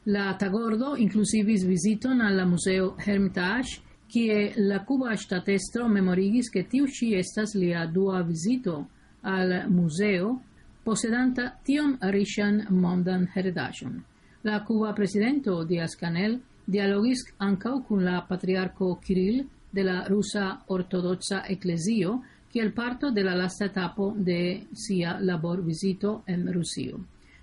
La 0.04 0.36
tagordo 0.38 0.96
inclusivis 0.96 1.64
visiton 1.64 2.20
alla 2.20 2.44
museo 2.44 2.94
Hermitage, 2.98 3.80
kie 4.06 4.52
la 4.56 4.84
cuba 4.84 5.16
statestro 5.16 5.88
memorigis 5.88 6.50
che 6.50 6.66
tiu 6.66 6.86
ci 6.86 7.14
estas 7.14 7.54
lia 7.54 7.86
dua 7.86 8.22
visito 8.22 8.88
al 9.22 9.64
museo 9.68 10.40
posedanta 10.84 11.58
tion 11.64 11.96
rishan 12.00 12.66
mondan 12.70 13.26
heredaĵon. 13.34 14.02
La 14.42 14.62
cuba 14.64 14.92
presidento 14.92 15.64
Diaz 15.64 15.96
Canel 15.96 16.38
dialogis 16.66 17.24
ancau 17.38 17.82
cun 17.82 18.04
la 18.04 18.20
patriarco 18.28 18.98
Kiril 19.00 19.48
de 19.72 19.82
la 19.82 20.04
rusa 20.06 20.62
ortodoxa 20.68 21.42
ecclesio, 21.48 22.20
kiel 22.54 22.70
parto 22.72 23.10
de 23.10 23.24
la 23.24 23.34
lasta 23.34 23.64
etapo 23.66 24.12
de 24.16 24.68
sia 24.72 25.18
labor 25.18 25.64
visito 25.64 26.22
en 26.26 26.46
Rusio. 26.54 27.00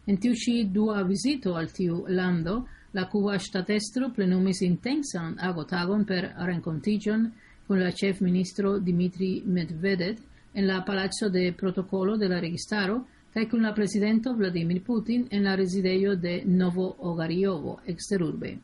En 0.08 0.16
tiu 0.18 0.34
ci 0.34 0.64
dua 0.72 1.04
visito 1.04 1.58
al 1.60 1.68
tiu 1.76 2.06
lando, 2.08 2.68
la 2.94 3.10
cuba 3.12 3.38
statestro 3.38 4.14
plenumis 4.16 4.62
intensan 4.62 5.36
agotagon 5.38 6.06
per 6.06 6.32
rencontigion 6.48 7.28
con 7.68 7.80
la 7.84 7.92
chef 7.92 8.22
ministro 8.22 8.80
Dimitri 8.80 9.44
Medvedev 9.46 10.18
en 10.54 10.68
la 10.68 10.86
palazzo 10.86 11.30
de 11.30 11.52
protocolo 11.52 12.16
de 12.16 12.30
la 12.30 12.40
registaro 12.40 13.04
kaj 13.34 13.50
kun 13.52 13.68
la 13.68 13.74
presidento 13.74 14.34
Vladimir 14.34 14.82
Putin 14.82 15.28
en 15.30 15.44
la 15.44 15.58
residejo 15.58 16.16
de 16.16 16.42
Novo 16.46 16.96
Ogariovo, 17.00 17.82
exterurbe. 17.86 18.58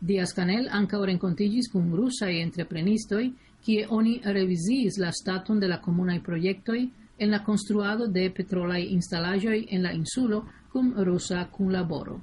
Diaz 0.00 0.34
Canel 0.36 0.68
ankaŭ 0.68 1.00
renkontiĝis 1.06 1.72
kun 1.72 1.92
rusaj 1.96 2.34
entreprenistoi 2.42 3.32
kie 3.64 3.86
oni 3.88 4.20
revisiis 4.24 4.98
la 5.00 5.10
statum 5.12 5.58
de 5.60 5.68
la 5.68 5.80
comunai 5.80 6.20
proiectoi 6.20 6.90
en 7.18 7.30
la 7.30 7.42
construado 7.44 8.06
de 8.06 8.30
petrolai 8.30 8.92
instalagioi 8.92 9.66
en 9.70 9.82
la 9.82 9.92
insulo 9.92 10.44
cum 10.72 10.92
rosa 10.96 11.48
cum 11.50 11.70
laboro. 11.70 12.20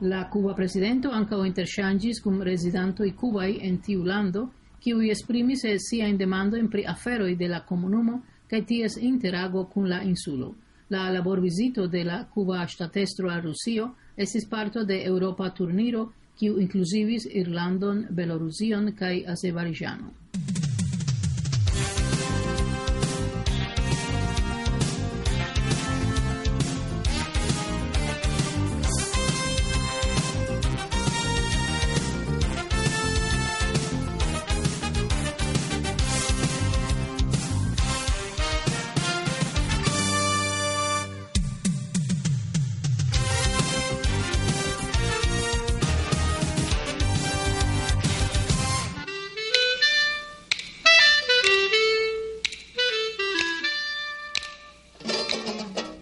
La 0.00 0.28
Cuba 0.28 0.54
presidento 0.54 1.10
ancao 1.10 1.44
interchangis 1.44 2.20
cum 2.20 2.42
residentoi 2.42 3.12
cubai 3.14 3.58
en 3.62 3.78
tiu 3.80 4.04
lando, 4.04 4.50
kiuj 4.80 5.10
esprimis 5.10 5.64
siajn 5.88 6.16
demandojn 6.16 6.68
pri 6.68 6.86
aferoi 6.86 7.36
de 7.36 7.48
la 7.48 7.60
comunumo 7.60 8.22
cae 8.48 8.64
ties 8.64 8.96
interago 8.96 9.66
cum 9.68 9.84
la 9.84 10.02
insulo. 10.02 10.54
La 10.88 11.10
labor 11.10 11.40
visito 11.40 11.86
de 11.86 12.04
la 12.04 12.24
Cuba 12.34 12.66
statestro 12.66 13.30
a 13.30 13.40
Rusio 13.40 13.94
estis 14.16 14.48
parto 14.48 14.84
de 14.84 15.04
Europa 15.04 15.50
turniro, 15.50 16.12
kiu 16.36 16.58
inclusivis 16.58 17.28
Irlandon, 17.30 18.06
Belorusion 18.10 18.92
kaj 18.96 19.24
Azerbaiĝanon. 19.28 20.19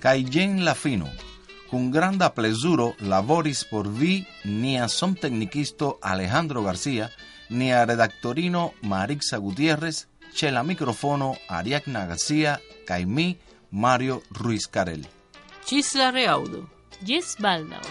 Cayen 0.09 0.64
Lafino. 0.64 1.12
Con 1.71 1.90
granda 1.90 2.33
plezuro 2.33 2.97
laboris 2.99 3.66
por 3.66 3.92
vi 3.92 4.27
nia 4.42 4.88
son 4.88 5.16
tecnicisto 5.16 5.99
Alejandro 6.01 6.62
García, 6.62 7.11
ni 7.51 7.73
a 7.73 7.85
redactorino 7.85 8.73
Marixa 8.81 9.37
Gutiérrez, 9.37 10.09
chela 10.33 10.62
microfono 10.62 11.37
Ariadna 11.47 12.07
García, 12.07 12.59
caimí 12.87 13.38
Mario 13.71 14.23
Ruiz 14.31 14.66
Carel. 14.66 15.07
Chisla 15.66 16.11
Reaudo. 16.11 16.71
Yes 17.05 17.37
Baldao. 17.38 17.83